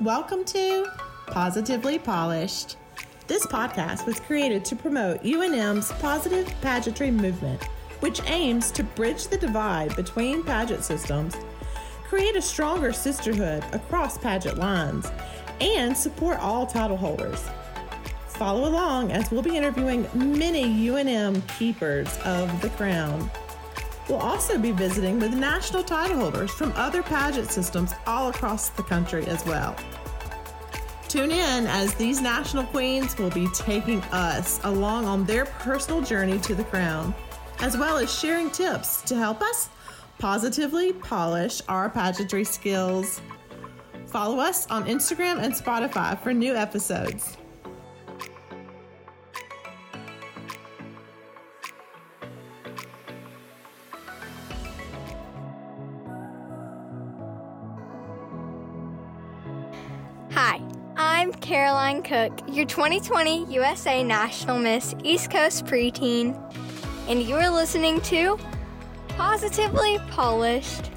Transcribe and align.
Welcome 0.00 0.46
to 0.46 0.86
Positively 1.26 1.98
Polished. 1.98 2.78
This 3.26 3.44
podcast 3.44 4.06
was 4.06 4.18
created 4.18 4.64
to 4.64 4.74
promote 4.74 5.22
UNM's 5.22 5.92
positive 6.00 6.50
pageantry 6.62 7.10
movement, 7.10 7.62
which 8.00 8.22
aims 8.24 8.70
to 8.70 8.82
bridge 8.82 9.28
the 9.28 9.36
divide 9.36 9.94
between 9.96 10.42
pageant 10.42 10.84
systems, 10.84 11.36
create 12.04 12.34
a 12.34 12.40
stronger 12.40 12.94
sisterhood 12.94 13.62
across 13.74 14.16
pageant 14.16 14.56
lines, 14.56 15.06
and 15.60 15.94
support 15.94 16.38
all 16.38 16.66
title 16.66 16.96
holders. 16.96 17.44
Follow 18.28 18.70
along 18.70 19.12
as 19.12 19.30
we'll 19.30 19.42
be 19.42 19.54
interviewing 19.54 20.08
many 20.14 20.64
UNM 20.64 21.46
keepers 21.58 22.08
of 22.24 22.62
the 22.62 22.70
crown. 22.70 23.30
We'll 24.10 24.18
also 24.18 24.58
be 24.58 24.72
visiting 24.72 25.20
with 25.20 25.34
national 25.34 25.84
title 25.84 26.18
holders 26.18 26.50
from 26.50 26.72
other 26.74 27.00
pageant 27.00 27.48
systems 27.48 27.92
all 28.08 28.28
across 28.28 28.70
the 28.70 28.82
country 28.82 29.24
as 29.26 29.46
well. 29.46 29.76
Tune 31.06 31.30
in 31.30 31.68
as 31.68 31.94
these 31.94 32.20
national 32.20 32.64
queens 32.64 33.16
will 33.16 33.30
be 33.30 33.46
taking 33.54 34.02
us 34.10 34.58
along 34.64 35.04
on 35.04 35.24
their 35.26 35.44
personal 35.44 36.02
journey 36.02 36.40
to 36.40 36.56
the 36.56 36.64
crown, 36.64 37.14
as 37.60 37.76
well 37.76 37.98
as 37.98 38.12
sharing 38.12 38.50
tips 38.50 39.00
to 39.02 39.14
help 39.14 39.40
us 39.42 39.68
positively 40.18 40.92
polish 40.92 41.62
our 41.68 41.88
pageantry 41.88 42.42
skills. 42.42 43.20
Follow 44.06 44.40
us 44.40 44.68
on 44.70 44.86
Instagram 44.86 45.40
and 45.40 45.54
Spotify 45.54 46.20
for 46.20 46.34
new 46.34 46.56
episodes. 46.56 47.36
Caroline 62.02 62.30
Cook, 62.30 62.54
your 62.54 62.66
2020 62.66 63.52
USA 63.52 64.02
National 64.02 64.58
Miss 64.58 64.94
East 65.02 65.30
Coast 65.30 65.64
Preteen, 65.66 66.38
and 67.08 67.22
you 67.22 67.36
are 67.36 67.50
listening 67.50 68.00
to 68.02 68.38
Positively 69.08 69.98
Polished. 70.10 70.90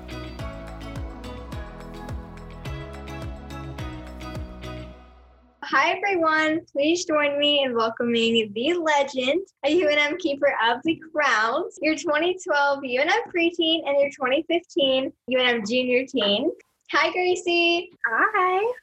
Hi 5.63 5.91
everyone, 5.91 6.61
please 6.71 7.05
join 7.05 7.39
me 7.39 7.63
in 7.63 7.75
welcoming 7.75 8.51
the 8.53 8.73
legend, 8.73 9.47
a 9.65 9.81
UNM 9.81 10.19
keeper 10.19 10.53
of 10.65 10.81
the 10.83 11.01
crowns, 11.11 11.79
your 11.81 11.95
2012 11.95 12.79
UNM 12.79 13.09
preteen 13.35 13.81
and 13.87 13.99
your 13.99 14.09
2015 14.09 15.11
UNM 15.31 15.67
junior 15.67 16.05
teen. 16.05 16.51
Hi 16.91 17.11
Gracie. 17.11 17.89
Hi. 18.05 18.73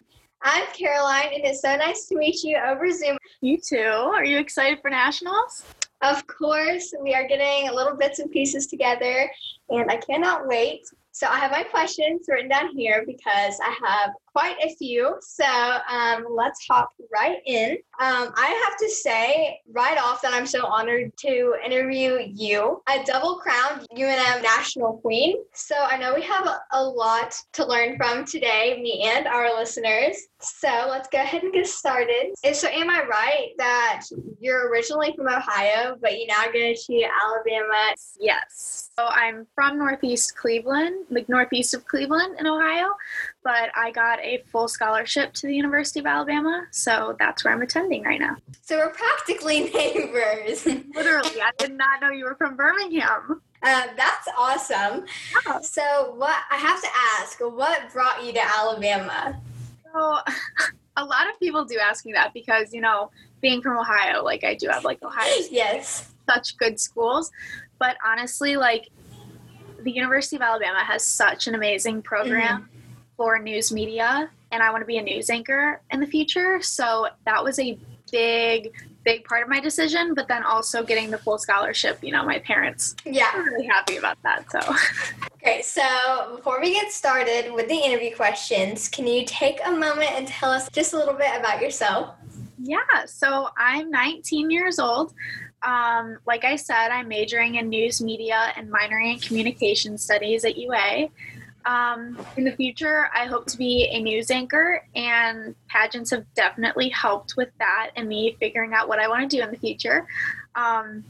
I'm 0.43 0.67
Caroline, 0.73 1.35
and 1.35 1.45
it's 1.45 1.61
so 1.61 1.77
nice 1.77 2.07
to 2.07 2.17
meet 2.17 2.43
you 2.43 2.57
over 2.57 2.91
Zoom. 2.91 3.19
You 3.43 3.59
too. 3.59 3.77
Are 3.77 4.25
you 4.25 4.39
excited 4.39 4.79
for 4.81 4.91
nationals? 4.91 5.65
Of 6.01 6.27
course, 6.27 6.95
we 7.03 7.13
are 7.15 7.29
getting 7.29 7.71
little 7.71 7.95
bits 7.95 8.21
and 8.21 8.31
pieces 8.31 8.67
together, 8.67 9.31
and 9.69 9.91
I 9.91 9.99
cannot 9.99 10.47
wait. 10.47 10.81
So, 11.13 11.27
I 11.27 11.39
have 11.39 11.51
my 11.51 11.65
questions 11.65 12.25
written 12.27 12.49
down 12.49 12.75
here 12.75 13.05
because 13.07 13.61
I 13.63 13.77
have 13.87 14.13
quite 14.33 14.57
a 14.63 14.75
few. 14.77 15.17
So, 15.21 15.45
um, 15.45 16.27
let's 16.31 16.67
hop 16.69 16.93
right 17.13 17.39
in. 17.47 17.73
Um, 17.99 18.33
I 18.37 18.69
have 18.69 18.79
to 18.79 18.89
say 18.89 19.61
right 19.73 19.99
off 19.99 20.23
that 20.23 20.33
I'm 20.33 20.47
so 20.47 20.67
honored 20.67 21.17
to 21.19 21.55
interview 21.65 22.19
you, 22.27 22.83
a 22.89 23.05
double 23.05 23.37
crowned 23.37 23.87
UNM 23.97 24.43
national 24.43 24.99
queen. 24.99 25.37
So, 25.55 25.75
I 25.77 25.97
know 25.97 26.15
we 26.15 26.23
have 26.23 26.49
a, 26.73 26.81
lot 26.91 27.35
to 27.53 27.65
learn 27.65 27.97
from 27.97 28.25
today, 28.25 28.81
me 28.83 29.03
and 29.05 29.27
our 29.27 29.55
listeners. 29.55 30.17
So, 30.41 30.87
let's 30.89 31.09
go 31.09 31.19
ahead 31.19 31.43
and 31.43 31.53
get 31.53 31.67
started. 31.67 32.35
And 32.43 32.57
so, 32.57 32.69
am 32.69 32.91
I 32.91 33.05
right 33.05 33.51
that 33.59 34.07
you're 34.41 34.71
originally 34.71 35.13
from 35.17 35.29
Ohio, 35.29 35.97
but 36.01 36.19
you 36.19 36.27
now 36.27 36.47
go 36.47 36.73
to 36.75 37.05
Alabama? 37.23 37.95
Yes. 38.19 38.91
So 38.99 39.07
I'm 39.07 39.47
from 39.55 39.79
Northeast 39.79 40.37
Cleveland, 40.37 41.07
like 41.11 41.29
northeast 41.29 41.75
of 41.75 41.87
Cleveland 41.87 42.37
in 42.39 42.47
Ohio, 42.47 42.91
but 43.43 43.71
I 43.75 43.91
got 43.93 44.20
a 44.23 44.43
full 44.51 44.69
scholarship 44.69 45.33
to 45.35 45.47
the 45.47 45.55
University 45.55 46.01
of 46.01 46.07
Alabama, 46.07 46.67
so 46.71 47.17
that's 47.19 47.45
where 47.45 47.53
I'm 47.55 47.63
attending 47.63 48.03
right 48.03 48.21
now. 48.21 48.37
So, 48.63 48.77
we're 48.79 48.91
practically 48.91 49.65
neighbors. 49.75 50.65
Literally, 50.67 51.41
I 51.43 51.51
did 51.59 51.73
not 51.73 52.01
know 52.01 52.11
you 52.11 52.25
were 52.25 52.35
from 52.37 52.57
Birmingham. 52.57 53.41
Uh, 53.63 53.87
that's 53.97 54.27
awesome. 54.39 55.05
Yeah. 55.47 55.61
So, 55.61 56.15
what 56.17 56.37
I 56.51 56.57
have 56.57 56.81
to 56.81 56.89
ask, 57.19 57.39
what 57.41 57.93
brought 57.93 58.25
you 58.25 58.33
to 58.33 58.41
Alabama? 58.43 59.41
So 59.93 60.19
a 60.97 61.05
lot 61.05 61.29
of 61.29 61.39
people 61.39 61.65
do 61.65 61.79
ask 61.79 62.05
me 62.07 62.13
that 62.13 62.33
because, 62.33 62.73
you 62.73 62.81
know, 62.81 63.11
being 63.41 63.63
from 63.63 63.77
Ohio, 63.79 64.23
like 64.23 64.45
I 64.45 64.55
do 64.55 64.69
have 64.69 64.85
like 64.85 65.03
Ohio 65.03 65.33
Yes. 65.51 66.13
such 66.29 66.57
good 66.59 66.79
schools. 66.79 67.31
But 67.79 67.97
honestly, 68.07 68.57
like 68.57 68.89
the 69.83 69.91
University 69.91 70.37
of 70.37 70.43
Alabama 70.43 70.85
has 70.85 71.05
such 71.05 71.47
an 71.47 71.55
amazing 71.55 72.03
program 72.03 72.69
for 73.21 73.39
news 73.39 73.71
media, 73.71 74.31
and 74.51 74.63
I 74.63 74.71
want 74.71 74.81
to 74.81 74.87
be 74.87 74.97
a 74.97 75.03
news 75.03 75.29
anchor 75.29 75.83
in 75.91 76.01
the 76.01 76.07
future. 76.07 76.63
So 76.63 77.07
that 77.27 77.45
was 77.45 77.59
a 77.59 77.79
big, 78.11 78.73
big 79.05 79.25
part 79.25 79.43
of 79.43 79.49
my 79.51 79.61
decision. 79.61 80.15
But 80.15 80.27
then 80.27 80.43
also 80.43 80.83
getting 80.83 81.11
the 81.11 81.19
full 81.19 81.37
scholarship, 81.37 81.99
you 82.03 82.13
know, 82.13 82.25
my 82.25 82.39
parents 82.39 82.97
Yeah. 83.05 83.37
were 83.37 83.43
really 83.43 83.67
happy 83.67 83.99
about 83.99 84.17
that. 84.23 84.51
So 84.51 84.61
Okay, 85.35 85.61
so 85.61 86.33
before 86.37 86.63
we 86.63 86.73
get 86.73 86.91
started 86.93 87.53
with 87.53 87.69
the 87.69 87.77
interview 87.77 88.17
questions, 88.17 88.89
can 88.89 89.07
you 89.07 89.27
take 89.27 89.61
a 89.67 89.71
moment 89.71 90.13
and 90.13 90.27
tell 90.27 90.51
us 90.51 90.71
just 90.71 90.95
a 90.95 90.97
little 90.97 91.13
bit 91.13 91.39
about 91.39 91.61
yourself? 91.61 92.15
Yeah, 92.59 92.79
so 93.05 93.51
I'm 93.59 93.91
19 93.91 94.51
years 94.51 94.79
old. 94.79 95.13
Um, 95.63 96.17
like 96.27 96.45
I 96.47 96.57
said, 96.57 96.89
I'm 96.89 97.07
majoring 97.09 97.57
in 97.57 97.69
news 97.69 98.01
media 98.01 98.55
and 98.57 98.73
minoring 98.73 99.13
in 99.13 99.19
communication 99.21 99.99
studies 99.99 100.47
at 100.47 100.57
UA. 100.57 101.11
Um, 101.67 102.19
in 102.37 102.45
the 102.45 102.53
future, 102.53 103.09
I 103.15 103.27
hope 103.27 103.47
to 103.49 103.59
be 103.59 103.89
a 103.93 104.01
news 104.03 104.31
anchor, 104.31 104.85
and 104.95 105.55
pageants 105.69 106.11
have 106.11 106.25
definitely 106.35 106.89
helped 106.89 107.37
with 107.37 107.51
that 107.59 107.91
and 107.97 108.09
me 108.09 108.37
figuring 108.41 108.73
out 108.75 108.89
what 108.89 108.99
I 108.99 109.09
want 109.09 109.31
to 109.31 109.37
do 109.37 109.43
in 109.43 109.51
the 109.51 109.59
future. 109.59 110.07
Um, 110.55 111.05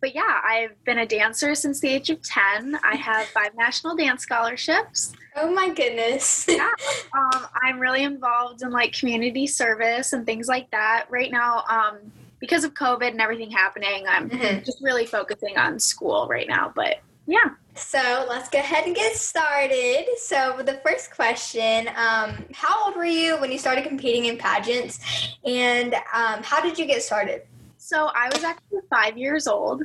but 0.00 0.14
yeah, 0.16 0.40
I've 0.44 0.82
been 0.84 0.98
a 0.98 1.06
dancer 1.06 1.54
since 1.54 1.78
the 1.78 1.88
age 1.88 2.10
of 2.10 2.20
10. 2.22 2.78
I 2.82 2.96
have 2.96 3.26
five 3.28 3.54
national 3.56 3.94
dance 3.96 4.22
scholarships 4.22 5.12
Oh 5.36 5.50
my 5.54 5.70
goodness. 5.70 6.44
yeah 6.48 6.68
um, 7.14 7.46
i'm 7.62 7.78
really 7.80 8.02
involved 8.02 8.60
in 8.62 8.70
like 8.70 8.92
community 8.92 9.46
service 9.46 10.12
and 10.12 10.26
things 10.26 10.46
like 10.46 10.70
that 10.72 11.06
right 11.08 11.30
now 11.32 11.64
um, 11.70 11.96
because 12.38 12.64
of 12.64 12.74
covid 12.74 13.12
and 13.12 13.20
everything 13.20 13.50
happening 13.50 14.04
i'm 14.08 14.28
Mhm. 14.28 14.62
just 14.62 14.82
really 14.82 15.06
focusing 15.06 15.56
on 15.56 15.78
school 15.80 16.26
right 16.28 16.46
now 16.48 16.70
but 16.76 16.98
yeah 17.26 17.48
So 17.74 18.26
let's 18.28 18.48
go 18.48 18.58
ahead 18.58 18.84
and 18.86 18.94
get 18.94 19.16
started. 19.16 20.04
So, 20.18 20.60
the 20.64 20.80
first 20.84 21.10
question, 21.10 21.88
um, 21.96 22.44
how 22.52 22.84
old 22.86 22.96
were 22.96 23.04
you 23.04 23.38
when 23.40 23.50
you 23.50 23.58
started 23.58 23.84
competing 23.84 24.26
in 24.26 24.36
pageants, 24.36 25.00
and 25.44 25.94
um, 26.12 26.42
how 26.42 26.60
did 26.60 26.78
you 26.78 26.86
get 26.86 27.02
started? 27.02 27.42
so 27.84 28.10
i 28.14 28.28
was 28.32 28.44
actually 28.44 28.78
five 28.88 29.18
years 29.18 29.48
old 29.48 29.82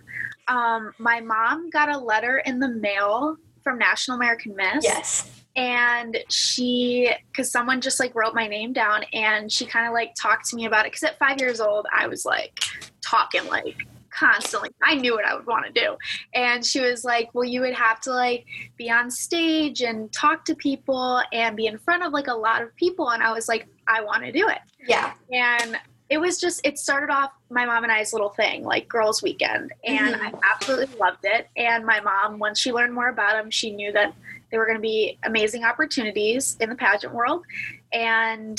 um, 0.48 0.94
my 1.00 1.20
mom 1.20 1.68
got 1.72 1.90
a 1.90 1.98
letter 1.98 2.38
in 2.46 2.60
the 2.60 2.68
mail 2.70 3.36
from 3.64 3.80
national 3.80 4.16
american 4.18 4.56
miss 4.56 4.84
Yes. 4.84 5.32
and 5.56 6.16
she 6.30 7.12
because 7.32 7.52
someone 7.52 7.82
just 7.82 8.00
like 8.00 8.14
wrote 8.14 8.36
my 8.36 8.48
name 8.48 8.72
down 8.72 9.04
and 9.14 9.52
she 9.52 9.66
kind 9.66 9.88
of 9.88 9.94
like 9.94 10.14
talked 10.14 10.48
to 10.50 10.56
me 10.56 10.66
about 10.66 10.86
it 10.86 10.92
because 10.92 11.04
at 11.04 11.18
five 11.18 11.40
years 11.42 11.60
old 11.60 11.88
i 11.92 12.06
was 12.08 12.24
like 12.24 12.54
talking 13.02 13.46
like 13.48 13.88
constantly. 14.18 14.70
I 14.84 14.96
knew 14.96 15.14
what 15.14 15.26
i 15.26 15.36
would 15.36 15.46
want 15.46 15.66
to 15.66 15.72
do. 15.72 15.96
And 16.34 16.66
she 16.66 16.80
was 16.80 17.04
like 17.06 17.30
well 17.34 17.44
you 17.44 17.62
would 17.62 17.74
have 17.74 18.00
to 18.02 18.12
like 18.12 18.46
be 18.78 18.90
on 18.90 19.12
stage 19.12 19.82
and 19.82 20.12
talk 20.12 20.46
to 20.46 20.56
people 20.56 21.22
and 21.34 21.56
be 21.56 21.68
in 21.68 21.78
front 21.78 22.04
of 22.04 22.14
like 22.14 22.28
a 22.28 22.34
lot 22.34 22.62
of 22.62 22.76
people. 22.76 23.10
And 23.12 23.22
i 23.24 23.32
was 23.32 23.48
like 23.48 23.68
i 23.88 24.02
want 24.02 24.24
to 24.24 24.32
do 24.32 24.48
it. 24.48 24.60
Yeah. 24.88 25.14
and 25.32 25.78
it 26.10 26.20
was 26.20 26.40
just 26.40 26.62
it 26.66 26.80
started 26.80 27.12
off 27.14 27.32
my 27.50 27.66
mom 27.66 27.84
and 27.84 27.92
i's 27.92 28.14
little 28.14 28.30
thing 28.30 28.64
like 28.64 28.88
girls 28.88 29.22
weekend. 29.22 29.74
And 29.84 30.16
Mhm. 30.16 30.22
i 30.34 30.40
absolutely 30.54 30.96
loved 30.98 31.24
it. 31.24 31.48
And 31.58 31.86
my 31.86 32.00
mom 32.00 32.40
once 32.40 32.60
she 32.60 32.72
learned 32.72 32.94
more 32.94 33.10
about 33.10 33.34
them 33.34 33.52
she 33.52 33.72
knew 33.72 33.92
that 33.92 34.14
there 34.50 34.60
were 34.60 34.66
going 34.66 34.78
to 34.78 34.82
be 34.82 35.18
amazing 35.24 35.66
opportunities 35.66 36.56
in 36.62 36.70
the 36.70 36.76
pageant 36.76 37.14
world. 37.14 37.44
And 37.92 38.58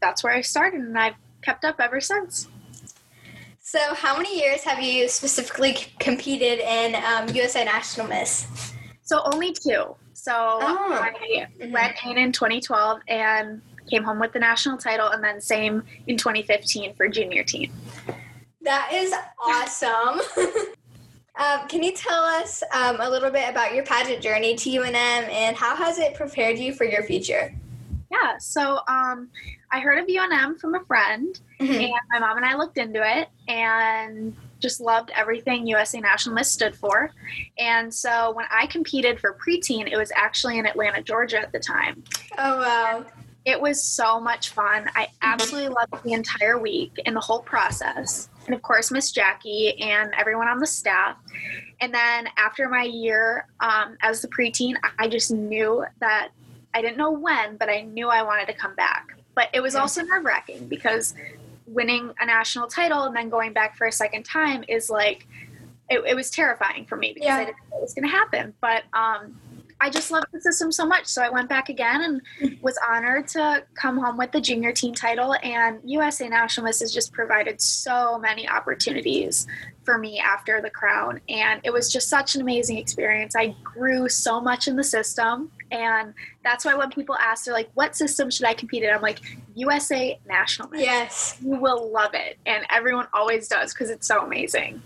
that's 0.00 0.22
where 0.24 0.32
i 0.34 0.40
started 0.40 0.80
and 0.80 0.98
i've 0.98 1.14
kept 1.42 1.64
up 1.64 1.76
ever 1.80 2.00
since 2.00 2.48
So, 3.72 3.94
how 3.94 4.18
many 4.18 4.38
years 4.38 4.60
have 4.64 4.82
you 4.82 5.08
specifically 5.08 5.74
competed 5.98 6.58
in 6.58 6.94
um, 6.94 7.26
USA 7.34 7.64
National 7.64 8.06
Miss? 8.06 8.46
so 9.04 9.22
only 9.32 9.50
two 9.54 9.96
so 10.12 10.32
Oh. 10.60 10.92
i 10.92 11.10
Mhm. 11.58 11.70
went 11.72 11.96
in 12.04 12.18
in 12.18 12.32
2012 12.32 13.00
and 13.08 13.62
came 13.90 14.04
home 14.04 14.18
with 14.20 14.32
the 14.34 14.38
national 14.38 14.76
title 14.76 15.08
and 15.08 15.24
then 15.24 15.40
same 15.40 15.82
in 16.06 16.18
2015 16.18 16.94
for 16.96 17.08
junior 17.08 17.42
teen 17.42 17.72
That 18.60 18.90
is 18.92 19.12
awesome. 19.42 20.20
um, 21.36 21.66
can 21.66 21.82
you 21.82 21.92
tell 21.92 22.22
us 22.24 22.62
um, 22.74 23.00
a 23.00 23.08
little 23.08 23.30
bit 23.30 23.48
about 23.48 23.74
your 23.74 23.84
pageant 23.84 24.22
journey 24.22 24.54
to 24.54 24.68
UNM 24.70 24.94
and 25.30 25.56
how 25.56 25.74
has 25.74 25.98
it 25.98 26.14
prepared 26.14 26.58
you 26.58 26.74
for 26.74 26.84
your 26.84 27.02
future? 27.04 27.54
Yeah, 28.10 28.36
so 28.38 28.80
um, 28.86 29.30
I 29.72 29.80
heard 29.80 29.98
of 29.98 30.06
UNM 30.06 30.60
from 30.60 30.74
a 30.74 30.84
friend, 30.84 31.38
Mhm. 31.58 31.82
and 31.84 31.92
my 32.10 32.18
mom 32.18 32.36
and 32.36 32.44
I 32.44 32.54
looked 32.56 32.76
into 32.76 33.00
it 33.02 33.28
and 33.48 34.36
just 34.58 34.80
loved 34.80 35.10
everything 35.14 35.66
USA 35.66 35.98
National 35.98 36.34
Miss 36.34 36.50
stood 36.52 36.76
for. 36.76 37.10
And 37.58 37.92
so 37.92 38.32
when 38.32 38.44
I 38.50 38.66
competed 38.66 39.18
for 39.18 39.36
preteen, 39.44 39.90
it 39.90 39.96
was 39.96 40.12
actually 40.14 40.58
in 40.58 40.66
Atlanta, 40.66 41.02
Georgia 41.02 41.40
at 41.40 41.52
the 41.52 41.58
time. 41.58 42.04
Oh 42.38 42.58
wow. 42.58 43.06
It 43.44 43.60
was 43.60 43.82
so 43.82 44.20
much 44.20 44.50
fun. 44.50 44.88
I 44.94 45.08
absolutely 45.22 45.70
loved 45.70 46.04
the 46.04 46.12
entire 46.12 46.58
week 46.58 46.92
and 47.06 47.16
the 47.16 47.20
whole 47.20 47.40
process. 47.40 48.28
And 48.46 48.54
of 48.54 48.62
course, 48.62 48.92
Miss 48.92 49.10
Jackie 49.10 49.80
and 49.80 50.14
everyone 50.16 50.46
on 50.46 50.58
the 50.58 50.66
staff. 50.66 51.16
And 51.80 51.92
then 51.92 52.28
after 52.36 52.68
my 52.68 52.82
year 52.84 53.48
um, 53.58 53.96
as 54.02 54.22
the 54.22 54.28
preteen, 54.28 54.76
I 54.98 55.08
just 55.08 55.32
knew 55.32 55.84
that 55.98 56.28
I 56.72 56.82
didn't 56.82 56.98
know 56.98 57.10
when, 57.10 57.56
but 57.56 57.68
I 57.68 57.80
knew 57.80 58.08
I 58.10 58.22
wanted 58.22 58.46
to 58.46 58.54
come 58.54 58.76
back. 58.76 59.08
But 59.34 59.48
it 59.52 59.60
was 59.60 59.74
also 59.74 60.02
nerve 60.02 60.24
wracking 60.24 60.68
because 60.68 61.14
winning 61.66 62.12
a 62.20 62.26
national 62.26 62.66
title 62.68 63.04
and 63.04 63.16
then 63.16 63.28
going 63.28 63.52
back 63.52 63.76
for 63.76 63.86
a 63.86 63.92
second 63.92 64.24
time 64.24 64.64
is 64.68 64.90
like, 64.90 65.26
it, 65.88 66.02
it 66.06 66.14
was 66.14 66.30
terrifying 66.30 66.84
for 66.84 66.96
me 66.96 67.12
because 67.12 67.26
Yeah. 67.28 67.36
I 67.36 67.44
didn't 67.46 67.56
know 67.58 67.76
what 67.76 67.82
was 67.82 67.94
going 67.94 68.04
to 68.04 68.10
happen. 68.10 68.54
But 68.60 68.84
um, 68.92 69.38
I 69.82 69.90
just 69.90 70.12
loved 70.12 70.26
the 70.32 70.40
system 70.40 70.70
so 70.70 70.86
much. 70.86 71.06
So 71.06 71.22
I 71.22 71.28
went 71.28 71.48
back 71.48 71.68
again 71.68 72.22
and 72.38 72.58
was 72.62 72.78
honored 72.88 73.26
to 73.28 73.64
come 73.74 73.98
home 73.98 74.16
with 74.16 74.30
the 74.30 74.40
junior 74.40 74.72
teen 74.72 74.94
title. 74.94 75.34
And 75.42 75.80
USA 75.84 76.28
National 76.28 76.66
Miss 76.66 76.78
has 76.78 76.94
just 76.94 77.12
provided 77.12 77.60
so 77.60 78.16
many 78.16 78.48
opportunities 78.48 79.48
for 79.84 79.98
me 79.98 80.20
after 80.20 80.62
the 80.62 80.70
crown. 80.70 81.20
And 81.28 81.60
it 81.64 81.72
was 81.72 81.92
just 81.92 82.08
such 82.08 82.36
an 82.36 82.42
amazing 82.42 82.78
experience. 82.78 83.34
I 83.34 83.56
grew 83.64 84.08
so 84.08 84.40
much 84.40 84.68
in 84.68 84.76
the 84.76 84.84
system. 84.84 85.50
And 85.72 86.14
that's 86.44 86.64
why 86.64 86.74
when 86.74 86.90
people 86.90 87.16
ask, 87.16 87.44
they're 87.44 87.54
like, 87.54 87.70
what 87.74 87.96
system 87.96 88.30
should 88.30 88.46
I 88.46 88.54
compete 88.54 88.84
in? 88.84 88.90
I'm 88.90 89.02
like, 89.02 89.18
USA 89.56 90.16
National 90.28 90.68
Miss. 90.68 90.82
Yes. 90.82 91.38
You 91.42 91.56
will 91.56 91.90
love 91.90 92.14
it. 92.14 92.38
And 92.46 92.64
everyone 92.70 93.08
always 93.12 93.48
does 93.48 93.74
because 93.74 93.90
it's 93.90 94.06
so 94.06 94.20
amazing. 94.20 94.80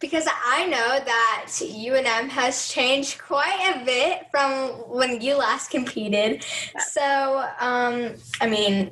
Because 0.00 0.26
I 0.44 0.66
know 0.66 1.00
that 1.04 1.46
UNM 1.48 2.28
has 2.28 2.68
changed 2.68 3.18
quite 3.18 3.74
a 3.74 3.84
bit 3.84 4.26
from 4.30 4.70
when 4.88 5.20
you 5.20 5.36
last 5.36 5.70
competed. 5.70 6.44
So, 6.78 7.48
um, 7.60 8.14
I 8.40 8.46
mean, 8.46 8.90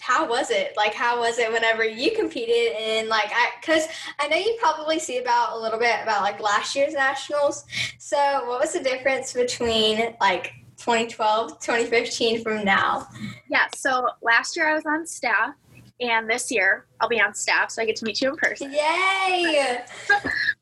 how 0.00 0.26
was 0.28 0.50
it? 0.50 0.74
Like, 0.76 0.94
how 0.94 1.20
was 1.20 1.38
it 1.38 1.52
whenever 1.52 1.84
you 1.84 2.12
competed 2.12 2.76
in 2.80 3.08
like? 3.08 3.30
I 3.30 3.50
because 3.60 3.86
I 4.18 4.28
know 4.28 4.36
you 4.36 4.56
probably 4.60 4.98
see 4.98 5.18
about 5.18 5.56
a 5.56 5.58
little 5.58 5.78
bit 5.78 5.96
about 6.02 6.22
like 6.22 6.40
last 6.40 6.74
year's 6.74 6.94
nationals. 6.94 7.64
So, 7.98 8.16
what 8.46 8.60
was 8.60 8.72
the 8.72 8.80
difference 8.80 9.32
between 9.32 10.14
like 10.20 10.52
2012, 10.78 11.60
2015 11.60 12.42
from 12.42 12.64
now? 12.64 13.08
Yeah, 13.50 13.66
so 13.74 14.08
last 14.22 14.56
year 14.56 14.68
I 14.68 14.74
was 14.74 14.86
on 14.86 15.06
staff, 15.06 15.54
and 16.00 16.28
this 16.28 16.50
year 16.50 16.86
I'll 17.00 17.08
be 17.08 17.20
on 17.20 17.34
staff, 17.34 17.70
so 17.70 17.82
I 17.82 17.84
get 17.84 17.96
to 17.96 18.04
meet 18.04 18.20
you 18.20 18.30
in 18.30 18.36
person. 18.36 18.72
Yay! 18.72 19.78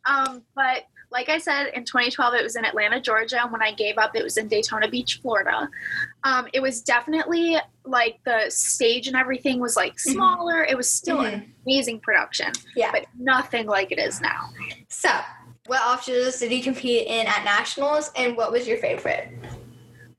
Um, 0.09 0.43
but 0.55 0.85
like 1.11 1.29
I 1.29 1.38
said, 1.38 1.67
in 1.75 1.85
2012 1.85 2.35
it 2.35 2.43
was 2.44 2.55
in 2.55 2.65
Atlanta, 2.65 3.00
Georgia, 3.00 3.43
and 3.43 3.50
when 3.50 3.61
I 3.61 3.73
gave 3.73 3.99
up, 3.99 4.15
it 4.15 4.23
was 4.23 4.37
in 4.37 4.47
Daytona 4.47 4.88
Beach, 4.88 5.19
Florida. 5.21 5.69
Um, 6.23 6.47
it 6.53 6.61
was 6.62 6.81
definitely 6.81 7.56
like 7.85 8.21
the 8.25 8.44
stage 8.49 9.09
and 9.09 9.17
everything 9.17 9.59
was 9.59 9.75
like 9.75 9.99
smaller. 9.99 10.62
It 10.62 10.77
was 10.77 10.88
still 10.88 11.23
an 11.23 11.53
amazing 11.67 11.99
production, 12.00 12.53
Yeah. 12.77 12.93
but 12.93 13.06
nothing 13.19 13.67
like 13.67 13.91
it 13.91 13.99
is 13.99 14.21
now. 14.21 14.50
So, 14.88 15.11
what 15.67 15.81
options 15.83 16.38
did 16.38 16.53
you 16.53 16.62
compete 16.62 17.09
in 17.09 17.27
at 17.27 17.43
nationals, 17.44 18.12
and 18.15 18.37
what 18.37 18.53
was 18.53 18.69
your 18.69 18.79
favorite? 18.79 19.29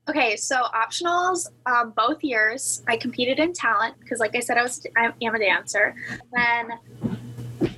Okay, 0.08 0.36
so 0.36 0.62
optionals, 0.74 1.48
um, 1.66 1.92
both 1.94 2.24
years 2.24 2.82
I 2.88 2.96
competed 2.96 3.38
in 3.38 3.52
talent 3.52 3.94
because, 4.00 4.20
like 4.20 4.34
I 4.34 4.40
said, 4.40 4.56
I 4.56 4.62
was 4.62 4.84
I 4.96 5.12
am 5.22 5.34
a 5.34 5.38
dancer. 5.38 5.94
Then 6.32 6.70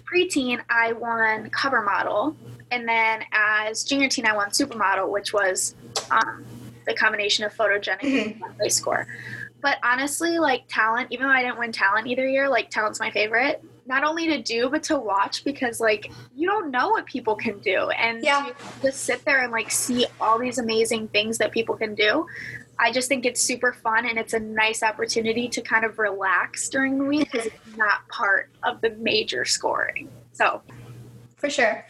preteen, 0.04 0.60
I 0.70 0.92
won 0.92 1.50
cover 1.50 1.82
model, 1.82 2.36
and 2.70 2.88
then 2.88 3.24
as 3.32 3.82
junior 3.82 4.08
teen, 4.08 4.26
I 4.26 4.34
won 4.34 4.50
supermodel, 4.50 5.10
which 5.10 5.32
was 5.32 5.74
um, 6.12 6.44
the 6.86 6.94
combination 6.94 7.44
of 7.44 7.54
photogenic 7.54 8.04
and 8.04 8.40
runway 8.40 8.68
score. 8.68 9.08
But 9.60 9.78
honestly, 9.82 10.38
like 10.38 10.64
talent, 10.68 11.08
even 11.10 11.26
though 11.26 11.32
I 11.32 11.42
didn't 11.42 11.58
win 11.58 11.72
talent 11.72 12.06
either 12.06 12.28
year, 12.28 12.48
like 12.48 12.70
talent's 12.70 13.00
my 13.00 13.10
favorite. 13.10 13.62
Not 13.90 14.04
only 14.04 14.28
to 14.28 14.40
do, 14.40 14.68
but 14.70 14.84
to 14.84 14.96
watch 14.96 15.42
because 15.42 15.80
like 15.80 16.12
you 16.36 16.48
don't 16.48 16.70
know 16.70 16.90
what 16.90 17.06
people 17.06 17.34
can 17.34 17.58
do, 17.58 17.90
and 17.90 18.22
Yeah. 18.22 18.46
to 18.46 18.82
just 18.82 19.00
sit 19.02 19.24
there 19.24 19.42
and 19.42 19.50
like 19.50 19.68
see 19.68 20.06
all 20.20 20.38
these 20.38 20.58
amazing 20.58 21.08
things 21.08 21.38
that 21.38 21.50
people 21.50 21.74
can 21.76 21.96
do. 21.96 22.24
I 22.78 22.92
just 22.92 23.08
think 23.08 23.26
it's 23.26 23.42
super 23.42 23.72
fun 23.72 24.06
and 24.06 24.16
it's 24.16 24.32
a 24.32 24.38
nice 24.38 24.84
opportunity 24.84 25.48
to 25.48 25.60
kind 25.60 25.84
of 25.84 25.98
relax 25.98 26.68
during 26.68 26.98
the 26.98 27.04
week 27.04 27.30
because 27.32 27.46
it's 27.46 27.76
not 27.76 28.06
part 28.08 28.48
of 28.62 28.80
the 28.80 28.90
major 28.90 29.44
scoring. 29.44 30.08
So 30.32 30.62
For 31.40 31.48
sure. 31.48 31.86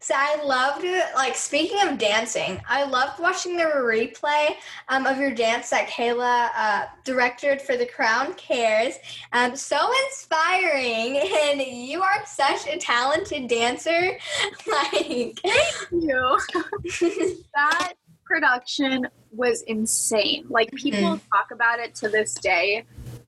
So 0.00 0.14
I 0.16 0.42
loved. 0.42 0.84
Like 1.14 1.36
speaking 1.36 1.78
of 1.86 1.98
dancing, 1.98 2.60
I 2.68 2.82
loved 2.82 3.20
watching 3.20 3.56
the 3.56 3.62
replay 3.62 4.56
um, 4.88 5.06
of 5.06 5.18
your 5.18 5.30
dance 5.32 5.70
that 5.70 5.88
Kayla 5.88 6.50
uh, 6.56 6.86
directed 7.04 7.62
for 7.62 7.76
The 7.76 7.86
Crown 7.86 8.34
Cares. 8.34 8.96
Um, 9.32 9.54
so 9.54 9.78
inspiring, 10.06 11.16
and 11.44 11.60
you 11.60 12.02
are 12.02 12.26
such 12.26 12.66
a 12.66 12.76
talented 12.76 13.48
dancer. 13.48 14.18
Like, 14.66 15.38
thank 15.40 15.92
you. 15.92 16.38
that 17.54 17.94
production 18.24 19.06
was 19.32 19.62
insane. 19.62 20.44
Like 20.48 20.70
people 20.72 21.20
talk 21.32 21.50
about 21.52 21.78
it 21.78 21.94
to 21.96 22.08
this 22.08 22.34
day. 22.34 22.84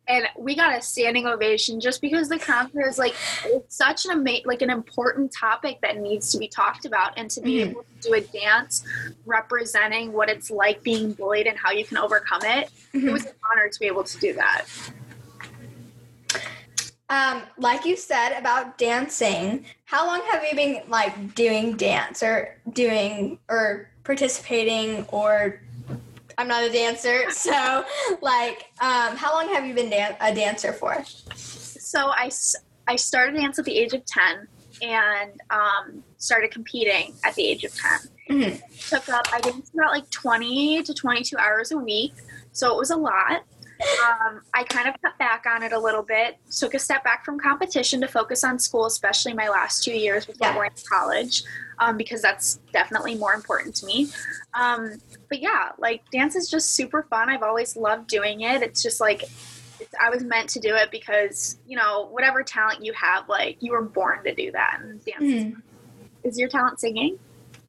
And 0.08 0.26
we 0.36 0.56
got 0.56 0.76
a 0.76 0.82
standing 0.82 1.26
ovation 1.26 1.78
just 1.80 2.00
because 2.00 2.28
the 2.28 2.38
concert 2.38 2.82
is 2.88 2.98
like 2.98 3.14
it's 3.44 3.76
such 3.76 4.06
an 4.06 4.10
ama- 4.12 4.40
like 4.44 4.60
an 4.60 4.70
important 4.70 5.32
topic 5.32 5.78
that 5.82 5.98
needs 5.98 6.32
to 6.32 6.38
be 6.38 6.48
talked 6.48 6.84
about, 6.84 7.12
and 7.16 7.30
to 7.30 7.40
be 7.40 7.58
Mhm. 7.58 7.70
able 7.70 7.82
to 8.00 8.08
do 8.08 8.14
a 8.14 8.20
dance 8.20 8.82
representing 9.24 10.12
what 10.12 10.28
it's 10.28 10.50
like 10.50 10.82
being 10.82 11.12
bullied 11.12 11.46
and 11.46 11.56
how 11.56 11.70
you 11.70 11.84
can 11.84 11.96
overcome 11.96 12.40
it, 12.44 12.70
it 12.92 13.12
was 13.12 13.24
an 13.24 13.32
honor 13.52 13.68
to 13.68 13.78
be 13.78 13.86
able 13.86 14.02
to 14.02 14.18
do 14.18 14.32
that. 14.34 14.64
um, 17.08 17.42
like 17.58 17.84
you 17.84 17.96
said 17.96 18.38
about 18.38 18.78
dancing, 18.78 19.64
how 19.84 20.06
long 20.06 20.22
have 20.30 20.44
you 20.44 20.54
been 20.54 20.80
like 20.88 21.34
doing 21.34 21.76
dance 21.76 22.22
or 22.22 22.56
doing 22.72 23.36
or 23.48 23.88
participating 24.04 25.04
or 25.08 25.60
I'm 26.40 26.48
not 26.48 26.64
a 26.64 26.70
dancer, 26.72 27.24
so 27.30 27.84
like, 28.22 28.64
um, 28.80 29.14
how 29.16 29.34
long 29.34 29.52
have 29.54 29.66
you 29.66 29.74
been 29.74 29.90
dan- 29.90 30.16
a 30.22 30.34
dancer 30.34 30.72
for? 30.72 31.04
So 31.36 32.08
I, 32.08 32.30
I 32.88 32.96
started 32.96 33.36
dance 33.36 33.58
at 33.58 33.66
the 33.66 33.76
age 33.76 33.92
of 33.92 34.04
10 34.06 34.48
and 34.80 35.32
um, 35.50 36.02
started 36.16 36.50
competing 36.50 37.12
at 37.24 37.34
the 37.34 37.46
age 37.46 37.64
of 37.64 37.74
10. 37.76 37.90
Mhm. 38.30 38.88
Took 38.88 39.08
up, 39.10 39.26
I 39.34 39.40
danced 39.40 39.74
about 39.74 39.90
like 39.92 40.08
20 40.10 40.82
to 40.84 40.94
22 40.94 41.36
hours 41.36 41.72
a 41.72 41.76
week. 41.76 42.14
So 42.52 42.72
it 42.72 42.78
was 42.78 42.90
a 42.90 42.96
lot. 42.96 43.42
Um, 43.80 44.42
I 44.54 44.64
kind 44.64 44.88
of 44.88 44.94
cut 45.02 45.16
back 45.18 45.44
on 45.46 45.62
it 45.62 45.72
a 45.72 45.78
little 45.78 46.02
bit, 46.02 46.36
took 46.50 46.74
a 46.74 46.78
step 46.78 47.02
back 47.04 47.24
from 47.24 47.38
competition 47.38 48.00
to 48.02 48.08
focus 48.08 48.44
on 48.44 48.58
school, 48.58 48.86
especially 48.86 49.32
my 49.34 49.48
last 49.48 49.82
two 49.84 49.92
years 49.92 50.26
before 50.26 50.48
Yeah. 50.48 50.54
going 50.54 50.70
to 50.74 50.84
college, 50.84 51.42
um, 51.78 51.96
because 51.96 52.20
that's 52.20 52.58
definitely 52.72 53.14
more 53.14 53.32
important 53.32 53.74
to 53.76 53.86
me. 53.86 54.08
Um, 54.54 55.00
but 55.28 55.40
yeah, 55.40 55.70
like 55.78 56.02
dance 56.10 56.36
is 56.36 56.48
just 56.48 56.70
super 56.72 57.02
fun. 57.04 57.28
I've 57.30 57.42
always 57.42 57.76
loved 57.76 58.08
doing 58.08 58.42
it. 58.42 58.62
It's 58.62 58.82
just 58.82 59.00
like 59.00 59.22
it's, 59.78 59.94
I 60.00 60.10
was 60.10 60.22
meant 60.22 60.50
to 60.50 60.60
do 60.60 60.74
it 60.74 60.90
because 60.90 61.58
you 61.66 61.76
know 61.76 62.08
whatever 62.10 62.42
talent 62.42 62.84
you 62.84 62.92
have, 62.92 63.28
like 63.28 63.56
you 63.60 63.72
were 63.72 63.82
born 63.82 64.22
to 64.24 64.34
do 64.34 64.52
that. 64.52 64.80
And 64.82 65.04
dance 65.04 65.22
Mhm. 65.22 65.62
is 66.24 66.38
your 66.38 66.48
talent 66.48 66.80
singing. 66.80 67.18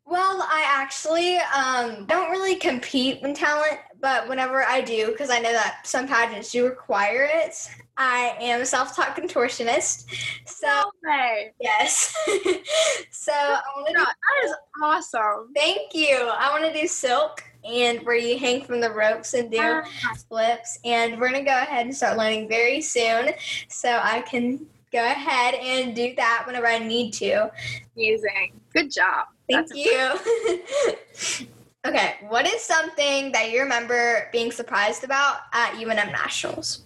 Well, 0.05 0.41
I 0.41 0.65
actually 0.67 1.37
um, 1.37 2.05
don't 2.05 2.31
really 2.31 2.55
compete 2.55 3.21
in 3.21 3.33
talent, 3.33 3.79
but 4.01 4.27
whenever 4.27 4.63
I 4.63 4.81
do, 4.81 5.07
because 5.07 5.29
I 5.29 5.39
know 5.39 5.51
that 5.51 5.81
some 5.85 6.07
pageants 6.07 6.51
do 6.51 6.65
require 6.65 7.29
it, 7.31 7.55
I 7.97 8.35
am 8.39 8.61
a 8.61 8.65
self-taught 8.65 9.15
contortionist. 9.15 10.05
So 10.45 10.91
way. 11.03 11.53
yes, 11.59 12.15
so 13.11 13.31
I 13.31 13.61
want 13.75 13.87
to 13.87 13.93
do. 13.93 13.99
that 13.99 14.45
is 14.45 14.55
awesome. 14.83 15.49
Thank 15.55 15.93
you. 15.93 16.29
I 16.33 16.49
want 16.51 16.73
to 16.73 16.81
do 16.81 16.87
silk 16.87 17.43
and 17.63 18.01
where 18.03 18.15
you 18.15 18.39
hang 18.39 18.63
from 18.63 18.79
the 18.81 18.91
ropes 18.91 19.33
and 19.35 19.51
do 19.51 19.59
Ah, 19.59 19.83
flips, 20.27 20.79
and 20.83 21.19
we're 21.19 21.29
gonna 21.31 21.43
go 21.43 21.51
ahead 21.51 21.85
and 21.85 21.95
start 21.95 22.17
learning 22.17 22.49
very 22.49 22.81
soon, 22.81 23.29
so 23.69 23.99
I 24.01 24.21
can 24.21 24.65
go 24.91 25.03
ahead 25.05 25.53
and 25.55 25.95
do 25.95 26.13
that 26.15 26.43
whenever 26.45 26.67
I 26.67 26.79
need 26.79 27.11
to. 27.13 27.51
amazing. 27.95 28.59
Good 28.73 28.91
job. 28.91 29.27
Thank 29.49 29.67
That's 29.69 31.39
you. 31.39 31.47
okay, 31.85 32.15
what 32.29 32.47
is 32.47 32.61
something 32.61 33.31
that 33.31 33.51
you 33.51 33.61
remember 33.61 34.29
being 34.31 34.51
surprised 34.51 35.03
about 35.03 35.41
at 35.53 35.73
UNM 35.73 36.11
Nationals? 36.11 36.83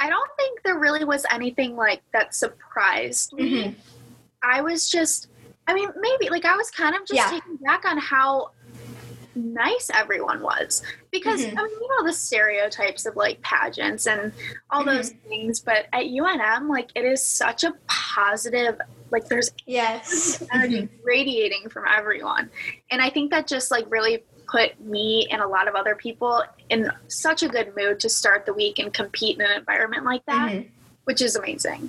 I 0.00 0.08
don't 0.08 0.30
think 0.36 0.62
there 0.62 0.78
really 0.78 1.04
was 1.04 1.24
anything 1.30 1.76
like 1.76 2.02
that 2.12 2.34
surprised 2.34 3.32
me. 3.32 3.64
Mhm. 3.64 3.74
I 4.42 4.60
was 4.60 4.88
just, 4.88 5.28
I 5.66 5.74
mean, 5.74 5.90
maybe 5.98 6.30
like 6.30 6.44
I 6.44 6.56
was 6.56 6.70
kind 6.70 6.94
of 6.94 7.00
just 7.02 7.14
Yeah. 7.14 7.30
taken 7.30 7.56
back 7.56 7.84
on 7.84 7.98
how 7.98 8.52
nice 9.42 9.90
everyone 9.94 10.40
was 10.42 10.82
because 11.10 11.40
Mhm. 11.46 11.54
I 11.56 11.62
mean, 11.62 11.70
you 11.80 11.88
know 11.96 12.06
the 12.06 12.12
stereotypes 12.12 13.06
of 13.06 13.14
like 13.16 13.40
pageants 13.42 14.06
and 14.06 14.32
all 14.70 14.84
those 14.84 15.10
things 15.28 15.60
but 15.60 15.86
at 15.92 16.04
UNM 16.06 16.68
like 16.68 16.90
it 16.94 17.04
is 17.04 17.24
such 17.24 17.64
a 17.64 17.72
positive 17.86 18.80
like 19.10 19.26
there's 19.28 19.50
Yes. 19.66 20.42
energy 20.52 20.88
radiating 21.04 21.68
from 21.68 21.84
everyone 21.88 22.50
and 22.90 23.00
I 23.00 23.10
think 23.10 23.30
that 23.30 23.46
just 23.46 23.70
like 23.70 23.86
really 23.88 24.24
put 24.50 24.80
me 24.80 25.26
and 25.30 25.40
a 25.42 25.46
lot 25.46 25.68
of 25.68 25.74
other 25.74 25.94
people 25.94 26.42
in 26.70 26.90
such 27.08 27.42
a 27.42 27.48
good 27.48 27.74
mood 27.76 28.00
to 28.00 28.08
start 28.08 28.44
the 28.46 28.52
week 28.54 28.78
and 28.78 28.92
compete 28.92 29.38
in 29.38 29.44
an 29.44 29.52
environment 29.52 30.04
like 30.04 30.24
that 30.26 30.50
Mhm. 30.52 30.68
which 31.04 31.22
is 31.22 31.36
amazing 31.36 31.88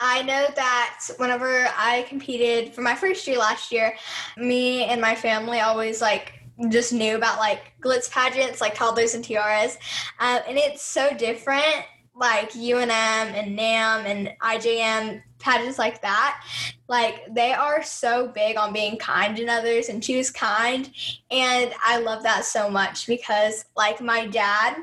I 0.00 0.22
know 0.22 0.46
that 0.54 1.00
whenever 1.16 1.66
I 1.76 2.02
competed 2.08 2.72
for 2.72 2.82
my 2.82 2.94
first 2.94 3.26
year 3.26 3.36
last 3.36 3.72
year, 3.72 3.96
me 4.36 4.84
and 4.84 5.00
my 5.00 5.16
family 5.16 5.58
always 5.58 6.00
like 6.00 6.34
just 6.70 6.92
knew 6.92 7.16
about 7.16 7.38
like 7.38 7.72
glitz 7.80 8.10
pageants, 8.10 8.60
like 8.60 8.74
toddlers 8.74 9.14
and 9.14 9.24
tiaras, 9.24 9.76
um, 10.20 10.40
and 10.48 10.58
it's 10.58 10.82
so 10.82 11.14
different. 11.14 11.84
Like 12.14 12.50
UNM 12.50 12.90
and 12.90 13.54
NAM 13.54 14.04
and 14.04 14.32
IJM 14.42 15.22
pageants 15.38 15.78
like 15.78 16.02
that, 16.02 16.42
like 16.88 17.32
they 17.32 17.52
are 17.52 17.80
so 17.84 18.26
big 18.26 18.56
on 18.56 18.72
being 18.72 18.98
kind 18.98 19.36
to 19.36 19.46
others 19.46 19.88
and 19.88 20.02
choose 20.02 20.28
kind, 20.28 20.90
and 21.30 21.72
I 21.84 22.00
love 22.00 22.24
that 22.24 22.44
so 22.44 22.68
much 22.68 23.06
because 23.06 23.64
like 23.76 24.00
my 24.00 24.26
dad 24.26 24.78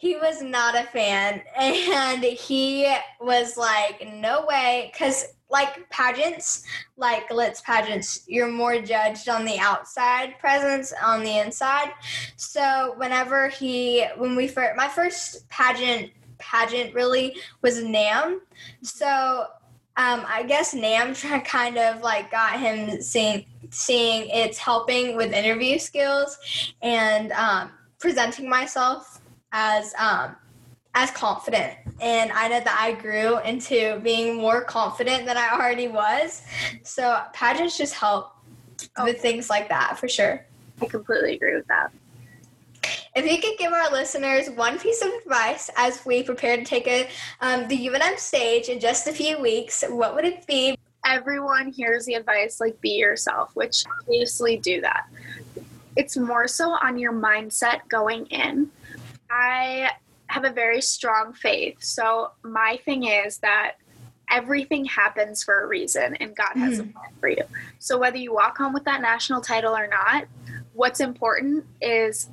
he 0.00 0.16
was 0.16 0.40
not 0.40 0.74
a 0.74 0.84
fan. 0.84 1.42
And 1.56 2.24
he 2.24 2.90
was 3.20 3.58
like 3.58 4.02
no 4.14 4.46
way 4.46 4.90
because 4.92 5.26
like 5.50 5.88
pageants 5.90 6.64
like 6.96 7.28
glitz 7.28 7.62
pageants. 7.62 8.24
You're 8.26 8.50
more 8.50 8.80
judged 8.80 9.28
on 9.28 9.44
the 9.44 9.58
outside 9.58 10.38
presence 10.38 10.92
on 11.02 11.22
the 11.22 11.38
inside. 11.38 11.92
So 12.36 12.94
whenever 12.96 13.48
he 13.48 14.06
when 14.16 14.36
we 14.36 14.48
first 14.48 14.76
my 14.76 14.88
first 14.88 15.48
pageant 15.48 16.10
pageant 16.38 16.94
really 16.94 17.36
was 17.62 17.82
nam. 17.82 18.40
So 18.82 19.46
um, 19.96 20.24
I 20.26 20.44
guess 20.44 20.72
Nam 20.72 21.14
kind 21.44 21.76
of 21.76 22.00
like 22.00 22.30
got 22.30 22.58
him 22.58 23.02
seeing 23.02 23.44
seeing 23.70 24.28
it's 24.30 24.58
helping 24.58 25.16
with 25.16 25.32
interview 25.32 25.78
skills 25.78 26.38
and 26.82 27.32
um, 27.32 27.70
presenting 27.98 28.48
myself 28.48 29.20
as 29.52 29.94
um, 29.98 30.36
as 30.94 31.10
confident. 31.12 31.74
And 32.00 32.32
I 32.32 32.48
know 32.48 32.60
that 32.60 32.78
I 32.80 32.92
grew 33.00 33.38
into 33.40 34.00
being 34.00 34.36
more 34.36 34.62
confident 34.64 35.26
than 35.26 35.36
I 35.36 35.50
already 35.52 35.88
was. 35.88 36.42
So 36.82 37.20
pageants 37.32 37.76
just 37.78 37.94
help 37.94 38.32
Oh. 38.96 39.04
with 39.04 39.20
things 39.20 39.50
like 39.50 39.68
that 39.68 39.98
for 39.98 40.08
sure. 40.08 40.44
I 40.80 40.86
completely 40.86 41.34
agree 41.34 41.54
with 41.54 41.66
that 41.66 41.92
If 43.14 43.30
you 43.30 43.38
could 43.40 43.58
give 43.58 43.72
our 43.72 43.90
listeners 43.92 44.48
one 44.50 44.78
piece 44.78 45.02
of 45.02 45.08
advice 45.22 45.68
as 45.76 46.04
we 46.06 46.22
prepare 46.22 46.56
to 46.56 46.64
take 46.64 46.86
a, 46.88 47.08
um, 47.42 47.68
the 47.68 47.76
UNM 47.88 48.18
stage 48.18 48.68
in 48.70 48.80
just 48.80 49.06
a 49.06 49.12
few 49.12 49.38
weeks, 49.38 49.84
what 49.88 50.14
would 50.14 50.24
it 50.24 50.46
be? 50.46 50.76
everyone 51.06 51.72
hears 51.72 52.04
the 52.04 52.12
advice 52.14 52.60
like 52.60 52.78
be 52.82 52.90
yourself, 52.90 53.50
which 53.54 53.84
obviously 54.02 54.58
do 54.58 54.80
that. 54.82 55.08
It's 55.96 56.16
more 56.16 56.46
so 56.46 56.70
on 56.70 56.98
your 56.98 57.12
mindset 57.12 57.88
going 57.88 58.26
in. 58.26 58.70
I 59.30 59.90
have 60.30 60.44
a 60.44 60.50
very 60.50 60.80
strong 60.80 61.32
faith. 61.32 61.82
So 61.82 62.30
my 62.42 62.78
thing 62.84 63.04
is 63.04 63.38
that 63.38 63.72
everything 64.30 64.84
happens 64.84 65.42
for 65.42 65.64
a 65.64 65.66
reason 65.66 66.14
and 66.16 66.36
God 66.36 66.52
has 66.54 66.78
a 66.78 66.84
mm-hmm. 66.84 66.92
plan 66.92 67.10
for 67.18 67.28
you. 67.28 67.42
So 67.80 67.98
whether 67.98 68.16
you 68.16 68.32
walk 68.32 68.56
home 68.56 68.72
with 68.72 68.84
that 68.84 69.02
national 69.02 69.40
title 69.40 69.76
or 69.76 69.88
not, 69.88 70.26
what's 70.72 71.00
important 71.00 71.64
is 71.80 72.28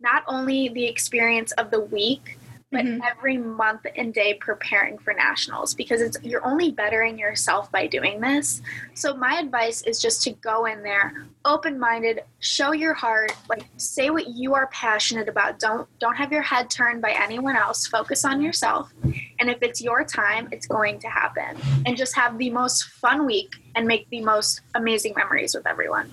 not 0.00 0.24
only 0.26 0.68
the 0.68 0.84
experience 0.86 1.52
of 1.52 1.70
the 1.70 1.80
week, 1.80 2.38
but 2.72 2.84
Mhm. 2.84 3.00
every 3.08 3.38
month 3.38 3.86
and 3.94 4.12
day 4.12 4.34
preparing 4.34 4.98
for 4.98 5.12
nationals 5.14 5.72
because 5.72 6.00
it's 6.00 6.18
you're 6.22 6.44
only 6.44 6.72
bettering 6.72 7.16
yourself 7.16 7.70
by 7.70 7.86
doing 7.86 8.20
this. 8.20 8.60
So 8.94 9.14
my 9.14 9.38
advice 9.38 9.82
is 9.82 10.00
just 10.00 10.22
to 10.24 10.32
go 10.32 10.66
in 10.66 10.82
there 10.82 11.26
open-minded, 11.44 12.24
show 12.40 12.72
your 12.72 12.92
heart, 12.92 13.30
like 13.48 13.64
say 13.76 14.10
what 14.10 14.26
you 14.28 14.54
are 14.54 14.66
passionate 14.72 15.28
about. 15.28 15.60
Don't 15.60 15.86
don't 16.00 16.16
have 16.16 16.32
your 16.32 16.42
head 16.42 16.68
turned 16.68 17.00
by 17.00 17.12
anyone 17.12 17.56
else. 17.56 17.86
Focus 17.86 18.24
on 18.24 18.42
yourself. 18.42 18.92
And 19.38 19.48
if 19.48 19.58
it's 19.62 19.80
your 19.80 20.02
time, 20.02 20.48
it's 20.50 20.66
going 20.66 20.98
to 21.00 21.08
happen. 21.08 21.56
And 21.86 21.96
just 21.96 22.16
have 22.16 22.36
the 22.36 22.50
most 22.50 22.84
fun 22.84 23.26
week 23.26 23.54
and 23.76 23.86
make 23.86 24.10
the 24.10 24.22
most 24.22 24.62
amazing 24.74 25.14
memories 25.16 25.54
with 25.54 25.66
everyone. 25.68 26.12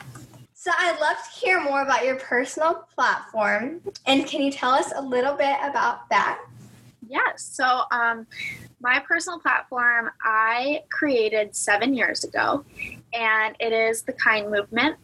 So 0.63 0.71
I'd 0.79 0.97
love 1.01 1.17
to 1.17 1.39
hear 1.41 1.61
more 1.61 1.81
about 1.81 2.05
your 2.05 2.15
personal 2.15 2.87
platform. 2.95 3.81
And 4.05 4.25
can 4.25 4.41
you 4.41 4.49
tell 4.49 4.71
us 4.71 4.93
a 4.95 5.01
little 5.01 5.33
bit 5.33 5.57
about 5.61 6.07
that? 6.07 6.39
Yes. 7.09 7.43
So, 7.43 7.81
um, 7.91 8.25
my 8.79 8.99
personal 8.99 9.39
platform 9.39 10.09
I 10.23 10.83
created 10.89 11.53
seven 11.53 11.93
years 11.93 12.23
ago, 12.23 12.63
and 13.13 13.57
it 13.59 13.73
is 13.73 14.03
the 14.03 14.13
Kind 14.13 14.49
Movement. 14.49 14.95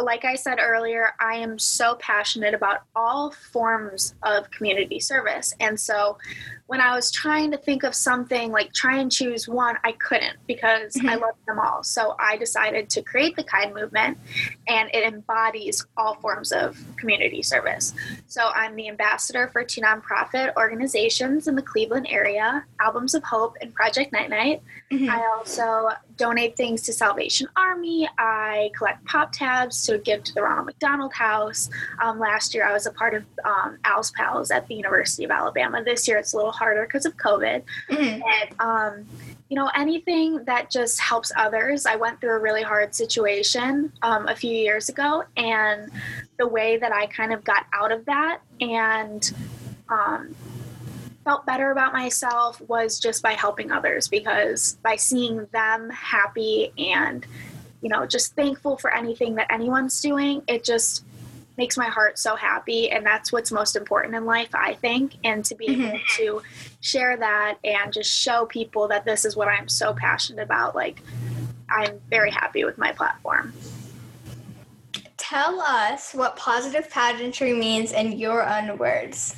Like 0.00 0.24
I 0.24 0.36
said 0.36 0.58
earlier, 0.60 1.14
I 1.18 1.38
am 1.38 1.58
so 1.58 1.96
passionate 1.96 2.54
about 2.54 2.82
all 2.94 3.32
forms 3.32 4.14
of 4.22 4.48
community 4.52 5.00
service. 5.00 5.56
And 5.58 5.78
so, 5.78 6.18
when 6.66 6.80
I 6.80 6.94
was 6.94 7.10
trying 7.10 7.50
to 7.50 7.58
think 7.58 7.82
of 7.82 7.94
something 7.94 8.50
like 8.50 8.72
try 8.72 8.96
and 8.98 9.12
choose 9.12 9.46
one, 9.46 9.76
I 9.84 9.92
couldn't 9.92 10.36
because 10.46 10.96
I 10.96 11.16
Mhm. 11.16 11.20
love 11.20 11.34
them 11.46 11.58
all. 11.60 11.82
So, 11.84 12.16
I 12.18 12.36
decided 12.36 12.88
to 12.90 13.02
create 13.02 13.36
the 13.36 13.44
Kind 13.44 13.74
Movement, 13.74 14.18
and 14.66 14.88
it 14.94 15.04
embodies 15.04 15.84
all 15.96 16.14
forms 16.16 16.52
of 16.52 16.78
community 16.96 17.42
service. 17.42 17.92
So 18.26 18.50
I'm 18.54 18.74
the 18.76 18.88
ambassador 18.88 19.48
for 19.48 19.62
two 19.62 19.82
nonprofit 19.82 20.56
organizations 20.56 21.48
in 21.48 21.54
the 21.54 21.62
Cleveland 21.62 22.06
area, 22.08 22.64
Albums 22.80 23.14
of 23.14 23.22
Hope 23.24 23.56
and 23.60 23.74
Project 23.74 24.12
Night 24.12 24.30
Night. 24.30 24.62
I 24.92 25.26
also 25.36 25.88
donate 26.16 26.56
things 26.56 26.82
to 26.82 26.92
Salvation 26.92 27.48
Army. 27.56 28.08
I 28.16 28.70
collect 28.76 29.04
pop 29.06 29.32
tabs 29.32 29.84
to 29.86 29.98
give 29.98 30.22
to 30.22 30.32
the 30.34 30.42
Ronald 30.42 30.66
McDonald 30.66 31.12
House. 31.12 31.68
Um, 32.00 32.20
last 32.20 32.54
year 32.54 32.64
I 32.64 32.72
was 32.72 32.86
a 32.86 32.92
part 32.92 33.12
of 33.14 33.24
um, 33.44 33.76
Al's 33.84 34.12
Pals 34.12 34.52
at 34.52 34.68
the 34.68 34.74
University 34.76 35.24
of 35.24 35.32
Alabama. 35.32 35.82
This 35.82 36.06
year 36.06 36.16
it's 36.18 36.32
a 36.32 36.36
little 36.36 36.52
harder 36.54 36.84
because 36.86 37.06
of 37.06 37.16
COVID 37.16 37.62
Mhm. 37.90 38.22
and 38.22 38.54
um, 38.60 39.06
you 39.48 39.56
know 39.56 39.70
anything 39.76 40.42
that 40.46 40.70
just 40.70 40.98
helps 41.00 41.30
others 41.36 41.84
i 41.86 41.94
went 41.94 42.18
through 42.20 42.34
a 42.34 42.38
really 42.38 42.62
hard 42.62 42.94
situation 42.94 43.92
um, 44.02 44.26
a 44.26 44.34
few 44.34 44.50
years 44.50 44.88
ago 44.88 45.22
and 45.36 45.90
the 46.38 46.46
way 46.46 46.76
that 46.78 46.92
i 46.92 47.06
kind 47.06 47.32
of 47.32 47.44
got 47.44 47.66
out 47.72 47.92
of 47.92 48.04
that 48.06 48.38
and 48.60 49.32
um, 49.90 50.34
felt 51.24 51.44
better 51.46 51.70
about 51.70 51.92
myself 51.92 52.60
was 52.62 52.98
just 52.98 53.22
by 53.22 53.32
helping 53.32 53.70
others 53.70 54.08
because 54.08 54.76
by 54.82 54.96
seeing 54.96 55.46
them 55.52 55.90
happy 55.90 56.72
and 56.78 57.26
you 57.82 57.88
know 57.90 58.06
just 58.06 58.34
thankful 58.34 58.76
for 58.78 58.92
anything 58.94 59.34
that 59.34 59.46
anyone's 59.52 60.00
doing 60.00 60.42
it 60.48 60.64
just 60.64 61.04
makes 61.56 61.76
my 61.76 61.86
heart 61.86 62.18
so 62.18 62.34
happy 62.34 62.90
and 62.90 63.06
that's 63.06 63.32
what's 63.32 63.52
most 63.52 63.76
important 63.76 64.14
in 64.14 64.24
life 64.24 64.48
i 64.54 64.74
think 64.74 65.14
and 65.24 65.44
to 65.44 65.54
be 65.54 65.66
able 65.66 65.84
mm-hmm. 65.84 66.16
to 66.16 66.42
share 66.80 67.16
that 67.16 67.58
and 67.64 67.92
just 67.92 68.10
show 68.10 68.46
people 68.46 68.88
that 68.88 69.04
this 69.04 69.24
is 69.24 69.36
what 69.36 69.48
i'm 69.48 69.68
so 69.68 69.94
passionate 69.94 70.42
about 70.42 70.74
like 70.74 71.00
i'm 71.70 72.00
very 72.10 72.30
happy 72.30 72.64
with 72.64 72.78
my 72.78 72.92
platform. 72.92 73.52
Tell 75.16 75.60
us 75.60 76.12
what 76.12 76.36
positive 76.36 76.90
pageantry 76.90 77.54
means 77.54 77.92
in 77.92 78.12
your 78.12 78.46
own 78.46 78.76
words. 78.78 79.36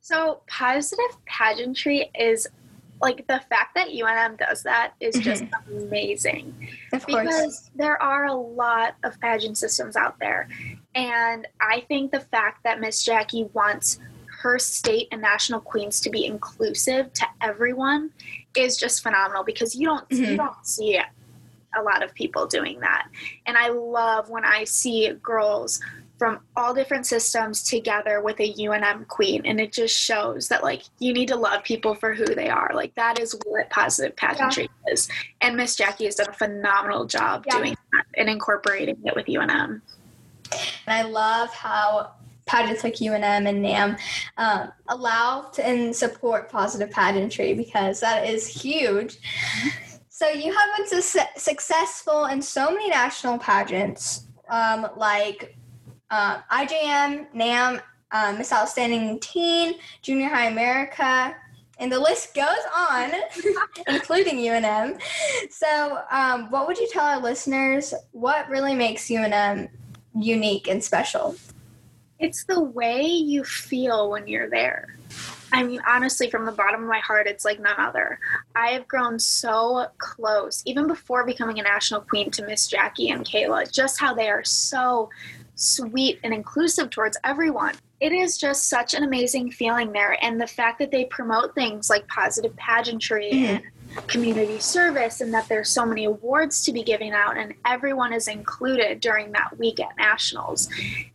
so 0.00 0.42
positive 0.46 1.16
pageantry 1.24 2.10
is 2.14 2.46
like 3.00 3.26
the 3.26 3.40
fact 3.48 3.74
that 3.74 3.88
unm 3.88 4.38
does 4.38 4.62
that 4.62 4.92
is 5.00 5.14
just 5.16 5.44
mm-hmm. 5.44 5.88
amazing. 5.88 6.68
Of 6.92 7.06
course. 7.06 7.24
because 7.24 7.70
there 7.74 8.00
are 8.02 8.26
a 8.26 8.34
lot 8.34 8.94
of 9.02 9.18
pageant 9.20 9.56
systems 9.56 9.96
out 9.96 10.18
there 10.20 10.48
and 10.94 11.46
i 11.60 11.80
think 11.88 12.10
the 12.12 12.20
fact 12.20 12.62
that 12.64 12.80
miss 12.80 13.04
jackie 13.04 13.44
wants 13.52 13.98
her 14.42 14.58
state 14.58 15.08
and 15.12 15.22
national 15.22 15.60
queens 15.60 16.00
to 16.00 16.10
be 16.10 16.26
inclusive 16.26 17.12
to 17.12 17.24
everyone 17.40 18.10
is 18.56 18.76
just 18.76 19.02
phenomenal 19.02 19.44
because 19.44 19.74
you 19.74 19.86
don't 19.86 20.04
you 20.10 20.26
Mhm. 20.26 20.36
don't 20.36 20.66
see 20.66 20.98
a 21.76 21.82
lot 21.82 22.02
of 22.02 22.12
people 22.14 22.46
doing 22.46 22.80
that 22.80 23.06
and 23.46 23.56
i 23.56 23.68
love 23.68 24.28
when 24.28 24.44
i 24.44 24.64
see 24.64 25.10
girls 25.22 25.80
from 26.18 26.38
all 26.56 26.72
different 26.72 27.04
systems 27.04 27.64
together 27.64 28.20
with 28.22 28.38
a 28.38 28.52
UNM 28.52 29.08
queen 29.08 29.42
and 29.44 29.60
it 29.60 29.72
just 29.72 29.98
shows 29.98 30.46
that 30.48 30.62
like 30.62 30.82
you 31.00 31.12
need 31.12 31.26
to 31.26 31.34
love 31.34 31.64
people 31.64 31.96
for 31.96 32.14
who 32.14 32.24
they 32.26 32.48
are 32.48 32.70
like 32.74 32.94
that 32.94 33.18
is 33.18 33.34
what 33.46 33.68
positive 33.70 34.14
pageantry 34.14 34.68
is 34.88 35.08
and 35.40 35.56
Miss 35.56 35.74
Jackie 35.74 36.04
has 36.04 36.14
done 36.14 36.28
a 36.28 36.32
phenomenal 36.32 37.06
job 37.06 37.44
Yeah. 37.48 37.56
doing 37.58 37.76
that 37.92 38.04
and 38.16 38.28
incorporating 38.28 38.98
it 39.04 39.16
with 39.16 39.26
UNM. 39.26 39.80
And 40.86 40.94
I 40.94 41.02
love 41.02 41.52
how 41.52 42.12
pageants 42.46 42.84
like 42.84 42.94
UNM 42.94 43.48
and 43.48 43.62
NAM 43.62 43.96
um, 44.36 44.72
allow 44.88 45.50
and 45.62 45.94
support 45.94 46.50
positive 46.50 46.90
pageantry 46.90 47.54
because 47.54 48.00
that 48.00 48.28
is 48.28 48.46
huge. 48.46 49.18
So 50.08 50.28
you 50.28 50.52
have 50.52 50.76
been 50.76 51.02
su- 51.02 51.20
successful 51.36 52.26
in 52.26 52.42
so 52.42 52.70
many 52.70 52.88
national 52.88 53.38
pageants, 53.38 54.26
um, 54.48 54.88
like 54.96 55.56
um, 56.10 56.42
IJM, 56.50 57.26
NAM, 57.34 57.80
um, 58.12 58.38
Miss 58.38 58.52
Outstanding 58.52 59.18
Teen, 59.20 59.74
Junior 60.02 60.28
High 60.28 60.46
America, 60.46 61.34
and 61.78 61.90
the 61.90 61.98
list 61.98 62.34
goes 62.34 62.46
on, 62.78 63.10
including 63.88 64.36
UNM. 64.36 65.00
So, 65.50 65.98
um, 66.10 66.50
what 66.50 66.66
would 66.66 66.78
you 66.78 66.88
tell 66.92 67.04
our 67.04 67.20
listeners? 67.20 67.92
What 68.12 68.48
really 68.48 68.74
makes 68.74 69.08
UNM 69.08 69.68
unique 70.14 70.68
and 70.68 70.82
special? 70.82 71.36
It's 72.18 72.44
the 72.44 72.60
way 72.60 73.02
you 73.02 73.44
feel 73.44 74.10
when 74.10 74.28
you're 74.28 74.48
there. 74.48 74.96
I 75.52 75.62
mean, 75.62 75.82
honestly, 75.86 76.30
from 76.30 76.46
the 76.46 76.52
bottom 76.52 76.82
of 76.82 76.88
my 76.88 77.00
heart, 77.00 77.26
it's 77.26 77.44
like 77.44 77.60
none 77.60 77.78
other. 77.78 78.18
I 78.56 78.68
have 78.68 78.88
grown 78.88 79.18
so 79.18 79.86
close, 79.98 80.62
even 80.64 80.86
before 80.86 81.26
becoming 81.26 81.58
a 81.60 81.62
national 81.62 82.00
queen, 82.00 82.30
to 82.30 82.46
Miss 82.46 82.68
Jackie 82.68 83.10
and 83.10 83.24
Kayla, 83.24 83.70
just 83.70 84.00
how 84.00 84.14
they 84.14 84.30
are 84.30 84.44
so 84.44 85.10
sweet 85.54 86.18
and 86.24 86.32
inclusive 86.32 86.90
towards 86.90 87.18
everyone. 87.24 87.74
It 88.00 88.12
is 88.12 88.38
just 88.38 88.68
such 88.68 88.94
an 88.94 89.04
amazing 89.04 89.50
feeling 89.50 89.92
there. 89.92 90.16
And 90.24 90.40
the 90.40 90.46
fact 90.46 90.78
that 90.78 90.90
they 90.90 91.04
promote 91.04 91.54
things 91.54 91.90
like 91.90 92.08
positive 92.08 92.56
pageantry 92.56 93.30
mm-hmm. 93.32 93.44
and 93.44 93.62
community 94.06 94.58
service 94.58 95.20
and 95.20 95.32
that 95.34 95.48
there's 95.48 95.70
so 95.70 95.84
many 95.84 96.04
awards 96.04 96.64
to 96.64 96.72
be 96.72 96.82
giving 96.82 97.12
out 97.12 97.36
and 97.36 97.54
everyone 97.66 98.12
is 98.12 98.28
included 98.28 99.00
during 99.00 99.32
that 99.32 99.56
week 99.58 99.80
at 99.80 99.96
nationals. 99.96 100.68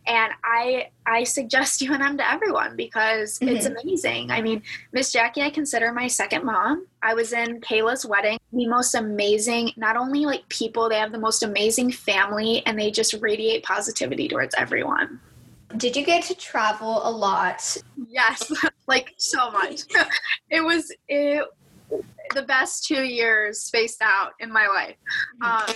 And 0.06 0.32
i 0.44 0.88
i 1.06 1.24
suggest 1.24 1.80
unm 1.82 2.16
to 2.18 2.30
everyone 2.30 2.76
because 2.76 3.38
mm-hmm. 3.38 3.54
it's 3.54 3.66
amazing. 3.66 4.30
I 4.30 4.42
mean 4.42 4.62
miss 4.92 5.12
jackie 5.12 5.42
i 5.42 5.50
consider 5.50 5.92
my 5.92 6.06
second 6.06 6.44
mom. 6.44 6.86
I 7.02 7.14
was 7.14 7.32
in 7.32 7.60
kayla's 7.60 8.04
wedding 8.06 8.38
the 8.52 8.66
most 8.66 8.94
amazing 8.94 9.72
not 9.76 9.96
only 9.96 10.24
like 10.24 10.48
people 10.48 10.88
they 10.88 10.98
have 10.98 11.12
the 11.12 11.18
most 11.18 11.42
amazing 11.42 11.92
family 11.92 12.62
and 12.66 12.78
they 12.78 12.90
just 12.90 13.14
radiate 13.20 13.64
positivity 13.64 14.28
towards 14.28 14.54
everyone. 14.56 15.20
Did 15.76 15.96
you 15.96 16.04
get 16.04 16.24
to 16.24 16.34
travel 16.34 17.06
a 17.06 17.10
lot? 17.10 17.76
Yes 18.08 18.50
like 18.86 19.14
so 19.18 19.50
much. 19.50 19.82
It 20.50 20.62
was 20.62 20.90
it 21.08 21.44
the 22.34 22.42
best 22.42 22.84
two 22.84 23.02
years 23.02 23.60
spaced 23.60 24.02
out 24.02 24.32
in 24.40 24.52
my 24.52 24.66
life. 24.66 24.96
Um, 25.40 25.74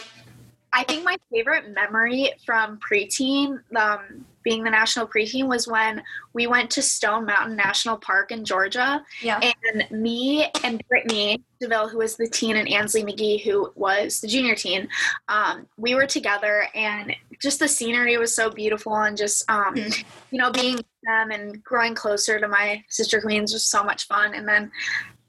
I 0.73 0.85
think 0.85 1.05
my 1.05 1.17
favorite 1.31 1.75
memory 1.75 2.33
from 2.47 2.79
preteen, 2.79 3.61
um, 3.77 4.25
being 4.43 4.65
the 4.65 4.71
national 4.71 5.07
preteen, 5.07 5.47
was 5.47 5.69
when 5.69 6.03
we 6.33 6.47
went 6.47 6.71
to 6.71 6.83
Stone 6.83 7.27
Mountain 7.27 7.57
National 7.57 7.99
Park 7.99 8.33
in 8.33 8.45
Georgia. 8.45 9.05
Yeah. 9.21 9.39
And 9.65 9.91
me 9.91 10.47
and 10.65 10.83
Brittany 10.89 11.43
DeVille, 11.61 11.89
who 11.89 11.99
was 11.99 12.17
the 12.17 12.27
teen, 12.27 12.57
and 12.57 12.69
Ansley 12.69 13.05
McGee, 13.05 13.43
who 13.43 13.71
was 13.75 14.21
the 14.21 14.29
junior 14.29 14.55
teen, 14.55 14.89
um, 15.29 15.67
we 15.77 15.95
were 15.95 16.07
together, 16.07 16.67
and 16.75 17.15
just 17.41 17.59
the 17.59 17.69
scenery 17.69 18.17
was 18.17 18.35
so 18.35 18.51
beautiful, 18.51 18.97
and 18.97 19.17
just 19.17 19.49
um, 19.51 19.75
mm-hmm. 19.75 20.09
you 20.31 20.39
know 20.39 20.51
being 20.51 20.81
them 21.03 21.31
and 21.33 21.63
growing 21.63 21.95
closer 21.95 22.41
to 22.41 22.49
my 22.49 22.83
sister 22.89 23.21
queens 23.21 23.53
was 23.53 23.67
so 23.67 23.85
much 23.85 24.07
fun. 24.07 24.35
And 24.35 24.49
then 24.49 24.71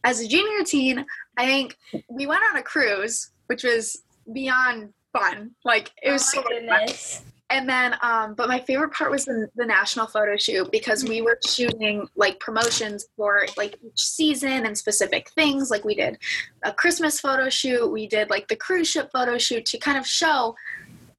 as 0.04 0.20
a 0.20 0.28
junior 0.28 0.64
teen, 0.64 1.06
I 1.38 1.46
think 1.46 1.78
we 2.10 2.28
went 2.28 2.44
on 2.50 2.58
a 2.58 2.64
cruise, 2.64 3.32
which 3.48 3.64
was 3.64 4.04
beyond 4.32 4.94
fun. 5.14 5.52
Like 5.64 5.92
it 6.02 6.12
was 6.12 6.24
oh 6.36 6.42
so 6.42 6.48
goodness. 6.48 7.18
Fun. 7.18 7.28
And 7.50 7.70
then, 7.70 7.96
um, 8.02 8.34
but 8.34 8.48
my 8.48 8.60
favorite 8.60 8.94
part 8.94 9.12
was 9.12 9.26
the, 9.26 9.48
the 9.56 9.66
national 9.66 10.08
photo 10.08 10.36
shoot 10.38 10.72
because 10.72 11.04
we 11.04 11.22
were 11.22 11.38
shooting 11.46 12.08
like 12.16 12.40
promotions 12.40 13.06
for 13.16 13.46
like 13.58 13.78
each 13.86 14.00
season 14.00 14.66
and 14.66 14.76
specific 14.76 15.30
things. 15.32 15.70
Like 15.70 15.86
we 15.86 15.94
did 15.94 16.18
a 16.64 16.74
Christmas 16.74 17.20
photo 17.20 17.50
shoot, 17.50 17.88
we 17.92 18.08
did 18.08 18.32
like 18.32 18.48
the 18.48 18.56
cruise 18.56 18.90
ship 18.90 19.12
photo 19.14 19.38
shoot 19.38 19.66
to 19.66 19.78
kind 19.78 20.00
of 20.00 20.08
show 20.08 20.56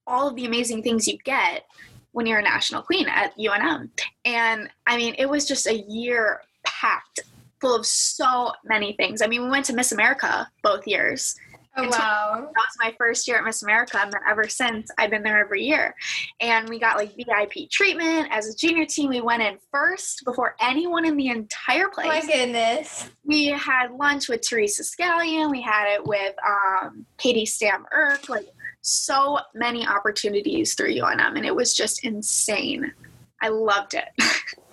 all 0.08 0.28
of 0.28 0.34
the 0.34 0.44
amazing 0.44 0.82
things 0.82 1.06
you 1.06 1.18
get 1.18 1.66
when 2.12 2.26
you're 2.26 2.40
a 2.40 2.42
national 2.42 2.82
queen 2.82 3.06
at 3.08 3.36
UNM. 3.38 3.90
And 4.24 4.68
I 4.88 4.96
mean, 4.96 5.14
it 5.18 5.26
was 5.26 5.46
just 5.46 5.68
a 5.68 5.84
year 5.88 6.40
packed 6.64 7.20
full 7.64 7.74
of 7.74 7.86
so 7.86 8.52
many 8.62 8.92
things. 8.92 9.22
I 9.22 9.26
mean, 9.26 9.42
we 9.42 9.48
went 9.48 9.64
to 9.66 9.72
Miss 9.72 9.92
America 9.92 10.46
both 10.62 10.86
years. 10.86 11.34
Oh, 11.78 11.88
wow. 11.88 12.50
That 12.54 12.54
was 12.54 12.76
my 12.78 12.94
first 12.98 13.26
year 13.26 13.38
at 13.38 13.44
Miss 13.44 13.62
America. 13.62 13.98
And 13.98 14.12
then 14.12 14.20
ever 14.28 14.46
since, 14.48 14.90
I've 14.98 15.08
been 15.08 15.22
there 15.22 15.38
every 15.38 15.64
year. 15.64 15.94
And 16.40 16.68
we 16.68 16.78
got 16.78 16.98
like 16.98 17.16
VIP 17.16 17.70
treatment. 17.70 18.28
As 18.30 18.46
a 18.48 18.54
junior 18.54 18.84
teen, 18.84 19.08
we 19.08 19.22
went 19.22 19.42
in 19.42 19.56
first 19.72 20.26
before 20.26 20.56
anyone 20.60 21.06
in 21.06 21.16
the 21.16 21.28
entire 21.28 21.88
place. 21.88 22.06
Oh 22.06 22.26
my 22.26 22.32
goodness. 22.32 23.08
We 23.24 23.46
had 23.46 23.92
lunch 23.92 24.28
with 24.28 24.42
Teresa 24.46 24.84
Scanlan. 24.84 25.50
We 25.50 25.62
had 25.62 25.94
it 25.94 26.06
with 26.06 26.34
um, 26.46 27.06
Katie 27.16 27.46
Stam 27.46 27.86
Irk. 27.92 28.28
Like 28.28 28.46
so 28.82 29.38
many 29.54 29.86
opportunities 29.86 30.74
through 30.74 30.94
UNM. 30.94 31.36
And 31.36 31.46
it 31.46 31.56
was 31.56 31.74
just 31.74 32.04
insane. 32.04 32.92
I 33.40 33.48
loved 33.48 33.94
it. 33.94 34.04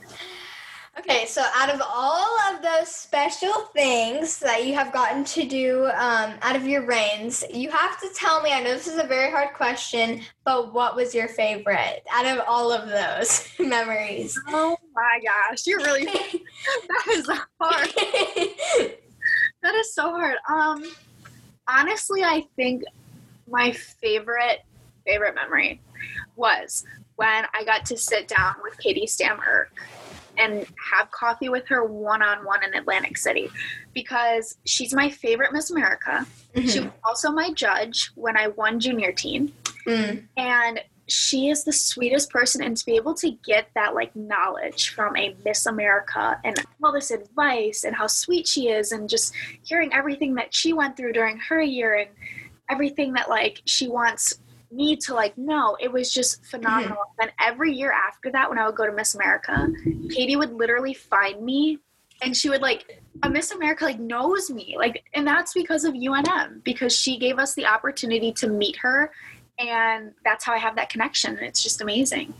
Okay, 1.01 1.25
so 1.25 1.43
out 1.55 1.73
of 1.73 1.81
all 1.83 2.37
of 2.51 2.61
those 2.61 2.87
special 2.87 3.51
things 3.73 4.37
that 4.37 4.67
you 4.67 4.75
have 4.75 4.93
gotten 4.93 5.23
to 5.23 5.47
do 5.47 5.85
um, 5.95 6.35
out 6.43 6.55
of 6.55 6.67
your 6.67 6.85
reigns, 6.85 7.43
you 7.51 7.71
have 7.71 7.99
to 8.01 8.09
tell 8.13 8.39
me. 8.43 8.51
I 8.53 8.61
know 8.61 8.69
this 8.75 8.85
is 8.85 8.99
a 8.99 9.07
very 9.07 9.31
hard 9.31 9.55
question, 9.55 10.21
but 10.45 10.75
what 10.75 10.95
was 10.95 11.15
your 11.15 11.27
favorite 11.27 12.03
out 12.11 12.27
of 12.27 12.43
all 12.47 12.71
of 12.71 12.87
those 12.87 13.49
memories? 13.59 14.39
Oh 14.49 14.77
my 14.93 15.19
gosh, 15.25 15.65
you're 15.65 15.79
really 15.79 16.05
that 16.05 17.07
is 17.09 17.27
hard. 17.59 17.89
that 19.63 19.73
is 19.73 19.95
so 19.95 20.11
hard. 20.11 20.35
Um, 20.47 20.85
honestly, 21.67 22.23
I 22.23 22.45
think 22.55 22.83
my 23.49 23.71
favorite 23.71 24.59
favorite 25.03 25.33
memory 25.33 25.81
was 26.35 26.85
when 27.15 27.45
I 27.55 27.63
got 27.63 27.85
to 27.87 27.97
sit 27.97 28.27
down 28.27 28.53
with 28.63 28.77
Katie 28.77 29.07
Stam 29.07 29.39
Irk 29.39 29.73
and 30.37 30.65
have 30.91 31.11
coffee 31.11 31.49
with 31.49 31.67
her 31.67 31.83
one 31.83 32.21
on 32.21 32.45
one 32.45 32.63
in 32.63 32.73
Atlantic 32.73 33.17
City 33.17 33.49
because 33.93 34.57
she's 34.65 34.93
my 34.93 35.09
favorite 35.09 35.53
Miss 35.53 35.71
America. 35.71 36.25
Mm-hmm. 36.55 36.67
She 36.67 36.79
was 36.81 36.91
also 37.03 37.31
my 37.31 37.51
judge 37.53 38.11
when 38.15 38.37
I 38.37 38.47
won 38.49 38.79
junior 38.79 39.11
teen. 39.11 39.53
Mm. 39.87 40.23
And 40.37 40.81
she 41.07 41.49
is 41.49 41.63
the 41.63 41.73
sweetest 41.73 42.29
person 42.29 42.63
and 42.63 42.77
to 42.77 42.85
be 42.85 42.95
able 42.95 43.13
to 43.15 43.31
get 43.45 43.67
that 43.75 43.93
like 43.93 44.15
knowledge 44.15 44.91
from 44.91 45.15
a 45.17 45.35
Miss 45.43 45.65
America 45.65 46.39
and 46.45 46.55
all 46.81 46.93
this 46.93 47.11
advice 47.11 47.83
and 47.83 47.95
how 47.95 48.07
sweet 48.07 48.47
she 48.47 48.69
is 48.69 48.93
and 48.93 49.09
just 49.09 49.33
hearing 49.63 49.91
everything 49.93 50.35
that 50.35 50.53
she 50.53 50.71
went 50.71 50.95
through 50.95 51.11
during 51.11 51.37
her 51.37 51.61
year 51.61 51.95
and 51.95 52.09
everything 52.69 53.11
that 53.13 53.29
like 53.29 53.61
she 53.65 53.89
wants 53.89 54.39
me 54.71 54.95
to 54.95 55.13
like 55.13 55.37
no 55.37 55.77
it 55.79 55.91
was 55.91 56.11
just 56.11 56.45
phenomenal. 56.45 56.97
Mm-hmm. 56.97 57.21
and 57.21 57.31
every 57.41 57.73
year 57.73 57.91
after 57.91 58.31
that 58.31 58.49
when 58.49 58.57
i 58.57 58.65
would 58.65 58.75
go 58.75 58.85
to 58.85 58.93
miss 58.93 59.15
america 59.15 59.67
katie 60.09 60.35
would 60.35 60.53
literally 60.53 60.93
find 60.93 61.43
me 61.43 61.79
and 62.21 62.35
she 62.35 62.49
would 62.49 62.61
like 62.61 63.01
a 63.23 63.29
miss 63.29 63.51
america 63.51 63.83
like 63.83 63.99
knows 63.99 64.49
me. 64.49 64.75
Like 64.77 65.03
and 65.13 65.25
that's 65.27 65.53
because 65.53 65.83
of 65.85 65.93
unm 65.93 66.63
because 66.63 66.95
she 66.95 67.17
gave 67.17 67.39
us 67.39 67.53
the 67.55 67.65
opportunity 67.65 68.31
to 68.33 68.47
meet 68.47 68.77
her 68.77 69.11
and 69.59 70.13
that's 70.23 70.43
how 70.45 70.53
i 70.53 70.57
have 70.57 70.75
that 70.75 70.89
connection 70.89 71.35
and 71.37 71.45
it's 71.45 71.61
just 71.61 71.81
amazing 71.81 72.33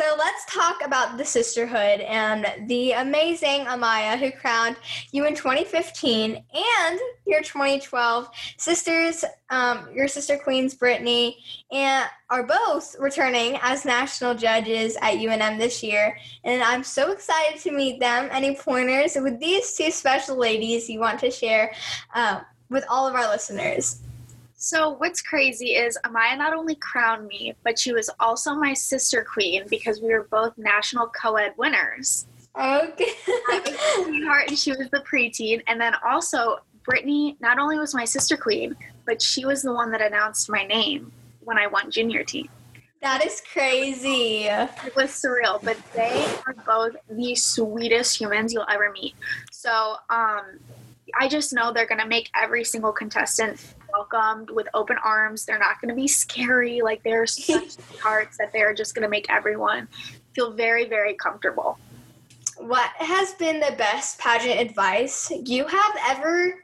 so 0.00 0.16
let's 0.16 0.46
talk 0.46 0.82
about 0.82 1.18
the 1.18 1.24
sisterhood 1.26 2.00
and 2.00 2.46
the 2.68 2.92
amazing 2.92 3.66
Amaya 3.66 4.18
who 4.18 4.30
crowned 4.30 4.76
you 5.12 5.26
in 5.26 5.34
2015 5.34 6.42
and 6.54 7.00
your 7.26 7.42
2012 7.42 8.30
sisters, 8.56 9.26
um, 9.50 9.88
your 9.94 10.08
sister 10.08 10.38
queens 10.38 10.74
Brittany, 10.74 11.36
and 11.70 12.08
are 12.30 12.44
both 12.44 12.96
returning 12.98 13.58
as 13.60 13.84
national 13.84 14.34
judges 14.34 14.96
at 15.02 15.16
UNM 15.16 15.58
this 15.58 15.82
year. 15.82 16.16
And 16.44 16.62
I'm 16.62 16.82
so 16.82 17.12
excited 17.12 17.60
to 17.60 17.70
meet 17.70 18.00
them. 18.00 18.30
Any 18.32 18.56
pointers 18.56 19.16
with 19.16 19.38
these 19.38 19.76
two 19.76 19.90
special 19.90 20.36
ladies 20.36 20.88
you 20.88 20.98
want 20.98 21.20
to 21.20 21.30
share 21.30 21.74
uh, 22.14 22.40
with 22.70 22.86
all 22.88 23.06
of 23.06 23.14
our 23.14 23.28
listeners? 23.28 24.00
So 24.62 24.90
what's 24.90 25.22
crazy 25.22 25.68
is 25.68 25.98
Amaya 26.04 26.36
not 26.36 26.52
only 26.52 26.74
crowned 26.74 27.26
me, 27.26 27.54
but 27.64 27.78
she 27.78 27.94
was 27.94 28.10
also 28.20 28.54
my 28.54 28.74
sister 28.74 29.24
queen 29.24 29.64
because 29.70 30.02
we 30.02 30.08
were 30.12 30.24
both 30.30 30.52
national 30.58 31.06
co-ed 31.06 31.54
winners. 31.56 32.26
Okay. 32.54 33.12
I 33.26 33.62
was 33.64 34.04
sweetheart 34.04 34.48
and 34.48 34.58
she 34.58 34.72
was 34.72 34.90
the 34.90 35.02
preteen. 35.10 35.62
And 35.66 35.80
then 35.80 35.94
also 36.06 36.58
Brittany 36.84 37.38
not 37.40 37.58
only 37.58 37.78
was 37.78 37.94
my 37.94 38.04
sister 38.04 38.36
queen, 38.36 38.76
but 39.06 39.22
she 39.22 39.46
was 39.46 39.62
the 39.62 39.72
one 39.72 39.90
that 39.92 40.02
announced 40.02 40.50
my 40.50 40.66
name 40.66 41.10
when 41.40 41.56
I 41.56 41.66
won 41.66 41.90
junior 41.90 42.22
teen. 42.22 42.50
That 43.00 43.24
is 43.24 43.42
crazy. 43.50 44.44
It 44.44 44.94
was 44.94 45.08
surreal, 45.08 45.64
but 45.64 45.78
they 45.94 46.30
are 46.46 46.52
both 46.66 46.96
the 47.08 47.34
sweetest 47.34 48.20
humans 48.20 48.52
you'll 48.52 48.66
ever 48.68 48.92
meet. 48.92 49.14
So, 49.50 49.96
um, 50.10 50.60
I 51.18 51.28
just 51.28 51.52
know 51.52 51.72
they're 51.72 51.86
going 51.86 52.00
to 52.00 52.06
make 52.06 52.30
every 52.40 52.62
single 52.62 52.92
contestant 52.92 53.58
welcomed 53.92 54.50
with 54.50 54.68
open 54.74 54.96
arms. 55.02 55.44
They're 55.44 55.58
not 55.58 55.80
going 55.80 55.88
to 55.88 55.94
be 55.94 56.08
scary. 56.08 56.80
Like 56.80 57.02
they're 57.02 57.26
such 57.26 57.76
hearts 58.00 58.36
that 58.38 58.52
they're 58.52 58.74
just 58.74 58.94
going 58.94 59.02
to 59.02 59.08
make 59.08 59.30
everyone 59.30 59.88
feel 60.34 60.52
very, 60.52 60.88
very 60.88 61.14
comfortable. 61.14 61.78
What 62.58 62.90
has 62.96 63.32
been 63.34 63.58
the 63.60 63.74
best 63.76 64.18
pageant 64.18 64.60
advice 64.60 65.32
you 65.44 65.66
have 65.66 65.96
ever, 66.08 66.62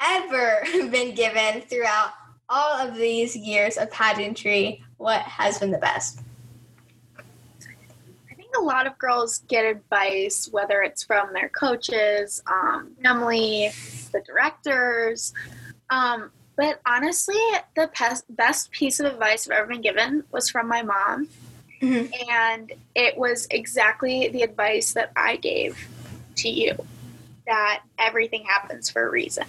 ever 0.00 0.62
been 0.90 1.14
given 1.14 1.62
throughout 1.62 2.10
all 2.48 2.74
of 2.74 2.96
these 2.96 3.36
years 3.36 3.76
of 3.76 3.90
pageantry? 3.90 4.82
What 4.96 5.22
has 5.22 5.58
been 5.58 5.70
the 5.70 5.78
best? 5.78 6.20
I 7.18 8.34
think 8.34 8.50
a 8.58 8.62
lot 8.62 8.86
of 8.86 8.98
girls 8.98 9.38
get 9.48 9.64
advice, 9.64 10.48
whether 10.50 10.82
it's 10.82 11.04
from 11.04 11.32
their 11.32 11.50
coaches, 11.50 12.42
um, 12.46 12.92
family, 13.02 13.70
the 14.12 14.20
directors. 14.22 15.32
Um, 15.90 16.30
but 16.58 16.80
honestly, 16.84 17.38
the 17.76 17.88
best, 17.98 18.24
best 18.36 18.72
piece 18.72 18.98
of 18.98 19.06
advice 19.06 19.46
I've 19.46 19.56
ever 19.56 19.68
been 19.68 19.80
given 19.80 20.24
was 20.32 20.50
from 20.50 20.66
my 20.66 20.82
mom. 20.82 21.28
Mhm. 21.80 22.12
And 22.28 22.72
it 22.96 23.16
was 23.16 23.46
exactly 23.52 24.28
the 24.28 24.42
advice 24.42 24.92
that 24.94 25.12
I 25.14 25.36
gave 25.36 25.78
to 26.34 26.48
you 26.48 26.76
that 27.46 27.84
everything 27.96 28.44
happens 28.44 28.90
for 28.90 29.06
a 29.06 29.10
reason. 29.10 29.44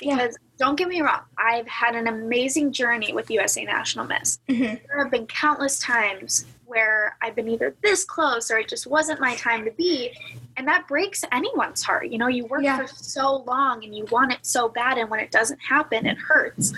Yeah. 0.00 0.16
Because 0.16 0.38
don't 0.58 0.76
get 0.76 0.88
me 0.88 1.02
wrong, 1.02 1.20
I've 1.36 1.68
had 1.68 1.94
an 1.96 2.06
amazing 2.06 2.72
journey 2.72 3.12
with 3.12 3.30
USA 3.30 3.64
National 3.64 4.06
Miss. 4.06 4.38
Mhm. 4.48 4.80
There 4.86 4.98
have 4.98 5.10
been 5.10 5.26
countless 5.26 5.78
times 5.78 6.46
where 6.64 7.18
I've 7.20 7.34
been 7.36 7.48
either 7.48 7.76
this 7.82 8.06
close 8.06 8.50
or 8.50 8.56
it 8.56 8.68
just 8.68 8.86
wasn't 8.86 9.20
my 9.20 9.36
time 9.36 9.66
to 9.66 9.70
be. 9.70 10.16
And 10.56 10.68
that 10.68 10.86
breaks 10.86 11.24
anyone's 11.32 11.82
heart. 11.82 12.08
You 12.08 12.18
know, 12.18 12.28
you 12.28 12.46
work 12.46 12.62
Yeah. 12.62 12.78
for 12.78 12.86
so 12.86 13.38
long 13.46 13.84
and 13.84 13.94
you 13.94 14.06
want 14.06 14.32
it 14.32 14.38
so 14.42 14.68
bad, 14.68 14.98
and 14.98 15.10
when 15.10 15.20
it 15.20 15.30
doesn't 15.30 15.58
happen, 15.60 16.06
it 16.06 16.16
hurts. 16.18 16.72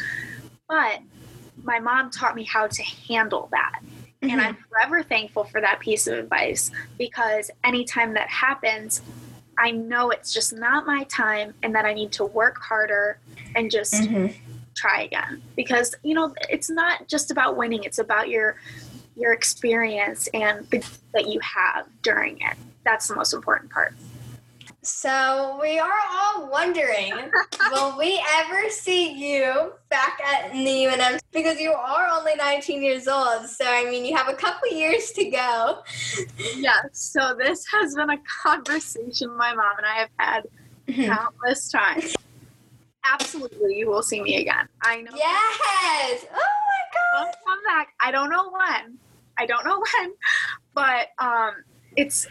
But 0.69 1.01
my 1.62 1.79
mom 1.79 2.11
taught 2.11 2.35
me 2.35 2.45
how 2.45 2.67
to 2.67 2.83
handle 2.83 3.49
that. 3.53 3.81
And 4.23 4.33
Mhm. 4.41 4.45
I'm 4.45 4.57
forever 4.69 5.03
thankful 5.03 5.45
for 5.45 5.61
that 5.61 5.81
piece 5.81 6.07
of 6.07 6.19
advice 6.19 6.71
because 6.99 7.51
anytime 7.65 8.15
that 8.15 8.29
happens, 8.29 9.03
I 9.59 9.71
know 9.71 10.11
it's 10.11 10.33
just 10.33 10.53
not 10.55 10.87
my 10.87 11.05
time 11.05 11.55
and 11.62 11.75
that 11.75 11.85
I 11.85 11.93
need 11.93 12.12
to 12.12 12.25
work 12.25 12.59
harder 12.59 13.19
and 13.55 13.71
just 13.71 13.95
Mhm. 13.95 14.35
try 14.75 15.03
again. 15.03 15.43
Because, 15.55 15.95
you 16.03 16.15
know, 16.15 16.35
it's 16.51 16.69
not 16.71 17.09
just 17.09 17.31
about 17.31 17.57
winning, 17.57 17.85
it's 17.85 17.99
about 17.99 18.29
your 18.29 18.57
your 19.19 19.33
experience 19.33 20.29
and 20.35 20.69
the, 20.69 20.79
that 21.15 21.27
you 21.29 21.41
have 21.41 21.87
during 22.03 22.39
it. 22.39 22.55
That's 22.87 23.09
the 23.09 23.16
most 23.16 23.35
important 23.35 23.70
part. 23.70 23.94
So 24.83 25.59
we 25.61 25.81
are 25.81 25.99
all 26.12 26.49
wondering, 26.49 27.12
will 27.72 27.99
we 27.99 28.25
ever 28.37 28.70
see 28.70 29.11
you 29.12 29.72
back 29.88 30.20
at 30.25 30.53
the 30.53 30.59
UNM? 30.59 31.18
Because 31.33 31.59
you 31.59 31.72
are 31.72 32.07
only 32.07 32.37
19 32.37 32.81
years 32.85 33.09
old, 33.09 33.46
so 33.49 33.64
I 33.66 33.90
mean, 33.90 34.05
you 34.05 34.16
have 34.16 34.29
a 34.29 34.35
couple 34.35 34.68
years 34.68 35.11
to 35.16 35.25
go. 35.29 35.83
Yes. 36.55 36.85
So 36.92 37.35
this 37.37 37.66
has 37.72 37.96
been 37.96 38.11
a 38.11 38.18
conversation 38.42 39.37
my 39.37 39.53
mom 39.53 39.77
and 39.79 39.87
I 39.87 39.94
have 39.96 40.11
had 40.20 40.42
countless 40.94 41.68
times. 41.68 42.14
Absolutely, 43.05 43.79
you 43.79 43.88
will 43.88 44.05
see 44.05 44.22
me 44.22 44.40
again. 44.40 44.68
I 44.83 45.01
know. 45.01 45.11
Yes! 45.16 46.27
Oh 46.33 46.37
my 46.37 47.18
I'll 47.18 47.25
god! 47.25 47.35
come 47.44 47.59
back. 47.64 47.88
I 48.01 48.12
don't 48.12 48.31
know 48.31 48.53
when. 48.53 48.99
I 49.37 49.46
don't 49.46 49.64
know 49.64 49.83
when, 49.99 50.12
but 50.75 51.09
um, 51.18 51.64
it's. 51.96 52.29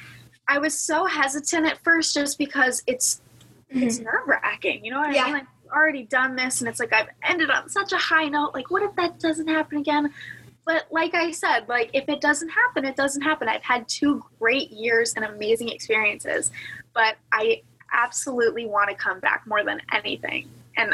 I 0.47 0.57
was 0.59 0.77
so 0.79 1.05
hesitant 1.05 1.65
at 1.65 1.83
first, 1.83 2.13
just 2.13 2.37
because 2.37 2.83
it's 2.87 3.21
it's 3.69 3.97
mm-hmm. 3.97 4.05
nerve 4.05 4.27
wracking. 4.27 4.85
You 4.85 4.91
know 4.91 4.99
what 4.99 5.13
Yeah. 5.13 5.23
I 5.23 5.25
mean? 5.25 5.33
Like 5.33 5.43
I've 5.43 5.71
already 5.71 6.03
done 6.03 6.35
this, 6.35 6.61
and 6.61 6.69
it's 6.69 6.79
like 6.79 6.93
I've 6.93 7.09
ended 7.23 7.49
on 7.49 7.69
such 7.69 7.91
a 7.93 7.97
high 7.97 8.27
note. 8.27 8.53
Like, 8.53 8.69
what 8.69 8.83
if 8.83 8.95
that 8.95 9.19
doesn't 9.19 9.47
happen 9.47 9.79
again? 9.79 10.13
But 10.65 10.87
like 10.91 11.13
I 11.13 11.31
said, 11.31 11.67
like 11.67 11.91
if 11.93 12.09
it 12.09 12.21
doesn't 12.21 12.49
happen, 12.49 12.85
it 12.85 12.95
doesn't 12.95 13.21
happen. 13.21 13.47
I've 13.47 13.63
had 13.63 13.87
two 13.87 14.23
great 14.39 14.71
years 14.71 15.13
and 15.15 15.25
amazing 15.25 15.69
experiences, 15.69 16.51
but 16.93 17.15
I 17.31 17.61
absolutely 17.93 18.65
want 18.65 18.89
to 18.89 18.95
come 18.95 19.19
back 19.19 19.45
more 19.45 19.63
than 19.63 19.81
anything, 19.91 20.49
and 20.77 20.93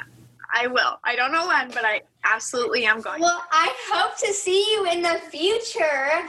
I 0.53 0.67
will. 0.67 0.99
I 1.03 1.15
don't 1.15 1.31
know 1.31 1.47
when, 1.47 1.69
but 1.69 1.85
I 1.85 2.01
absolutely 2.23 2.87
I'm 2.87 3.01
going. 3.01 3.21
Well, 3.21 3.43
I 3.51 3.73
hope 3.91 4.17
to 4.19 4.33
see 4.33 4.73
you 4.73 4.85
in 4.89 5.01
the 5.01 5.19
future. 5.29 6.27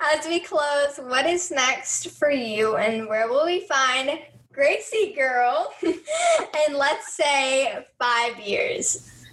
As 0.00 0.26
we 0.26 0.40
close, 0.40 0.96
what 0.98 1.26
is 1.26 1.50
next 1.50 2.10
for 2.10 2.30
you 2.30 2.76
and 2.76 3.06
where 3.08 3.28
will 3.28 3.44
we 3.44 3.60
find 3.66 4.18
Gracie 4.52 5.12
Girl 5.16 5.72
in, 5.82 6.74
let's 6.74 7.14
say, 7.14 7.86
five 7.98 8.38
years? 8.40 9.26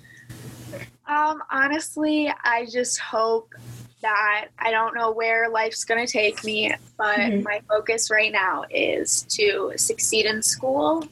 Um, 1.08 1.42
honestly, 1.50 2.32
I 2.44 2.68
just 2.70 3.00
hope 3.00 3.54
that 4.02 4.48
I 4.60 4.72
don't 4.72 4.94
know 4.94 5.12
where 5.12 5.50
life's 5.50 5.86
going 5.86 6.06
to 6.06 6.12
take 6.12 6.44
me, 6.44 6.74
but 6.98 7.18
Mhm. 7.18 7.44
my 7.44 7.62
focus 7.70 8.12
right 8.12 8.32
now 8.32 8.66
is 8.70 9.24
to 9.30 9.72
succeed 9.78 10.26
in 10.26 10.44
school. 10.44 11.08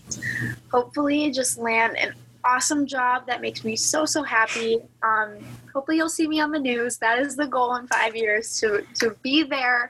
Hopefully, 0.72 1.32
just 1.32 1.58
land 1.58 1.98
an 1.98 2.14
awesome 2.46 2.86
job 2.86 3.26
that 3.28 3.42
makes 3.42 3.64
me 3.64 3.76
so 3.76 4.06
so 4.06 4.24
happy. 4.24 4.80
Um, 5.04 5.38
hopefully, 5.74 5.98
you'll 5.98 6.10
see 6.10 6.28
me 6.28 6.40
on 6.40 6.52
the 6.52 6.60
news. 6.60 6.98
That 6.98 7.20
is 7.20 7.36
the 7.36 7.48
goal 7.48 7.76
in 7.76 7.88
five 7.88 8.16
years 8.16 8.60
to 8.60 8.86
to 8.96 9.16
be 9.22 9.44
there 9.44 9.90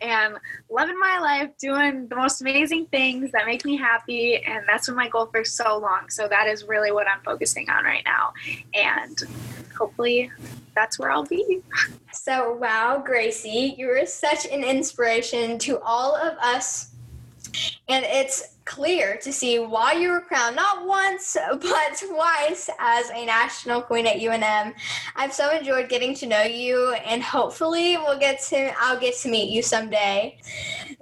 and 0.00 0.36
loving 0.70 0.98
my 0.98 1.18
life, 1.18 1.50
doing 1.58 2.08
the 2.08 2.16
most 2.16 2.40
amazing 2.40 2.86
things 2.86 3.32
that 3.32 3.46
make 3.46 3.64
me 3.64 3.76
happy, 3.76 4.42
and 4.44 4.64
that's 4.66 4.86
been 4.86 4.96
my 4.96 5.08
goal 5.08 5.26
for 5.26 5.44
so 5.44 5.78
long. 5.78 6.08
So 6.08 6.28
that 6.28 6.46
is 6.46 6.64
really 6.64 6.92
what 6.92 7.06
I'm 7.08 7.20
focusing 7.24 7.68
on 7.68 7.84
right 7.84 8.04
now, 8.04 8.32
and 8.74 9.18
hopefully, 9.76 10.30
that's 10.74 10.98
where 10.98 11.10
I'll 11.10 11.24
be. 11.24 11.62
So, 12.12 12.54
wow, 12.54 13.00
Gracie, 13.04 13.76
you 13.78 13.88
are 13.90 14.04
such 14.06 14.46
an 14.46 14.64
inspiration 14.64 15.58
to 15.60 15.78
all 15.80 16.16
of 16.16 16.36
us. 16.38 16.94
And 17.88 18.04
it's 18.04 18.55
clear 18.66 19.16
to 19.22 19.32
see 19.32 19.58
why 19.58 19.92
you 19.92 20.10
were 20.10 20.20
crowned 20.20 20.56
not 20.56 20.86
once, 20.86 21.36
but 21.50 22.02
twice 22.06 22.68
as 22.78 23.08
a 23.10 23.24
national 23.24 23.80
queen 23.80 24.06
at 24.06 24.16
UNM. 24.16 24.74
I've 25.14 25.32
so 25.32 25.56
enjoyed 25.56 25.88
getting 25.88 26.14
to 26.16 26.26
know 26.26 26.42
you, 26.42 26.92
and 27.06 27.22
hopefully, 27.22 27.96
we'll 27.96 28.18
get 28.18 28.40
to 28.48 28.72
I'll 28.78 29.00
get 29.00 29.16
to 29.20 29.30
meet 29.30 29.50
you 29.50 29.62
someday. 29.62 30.38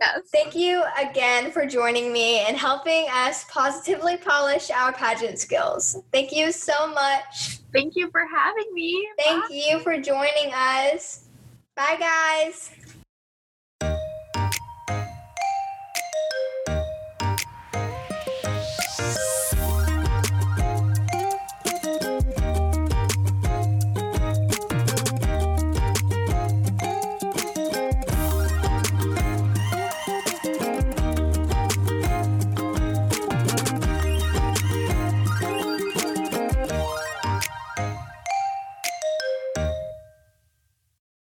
Yes. 0.00 0.20
Thank 0.32 0.54
you 0.54 0.84
again 1.00 1.50
for 1.50 1.66
joining 1.66 2.12
me 2.12 2.40
and 2.40 2.56
helping 2.56 3.06
us 3.12 3.44
positively 3.50 4.16
polish 4.16 4.70
our 4.70 4.92
pageant 4.92 5.38
skills. 5.38 5.96
Thank 6.12 6.32
you 6.32 6.52
so 6.52 6.86
much. 6.88 7.60
Thank 7.72 7.96
you 7.96 8.10
for 8.10 8.26
having 8.32 8.72
me. 8.72 9.08
Thank 9.18 9.44
you 9.50 9.80
for 9.80 9.98
joining 9.98 10.52
us. 10.52 11.24
Bye, 11.74 11.96
guys. 11.98 12.70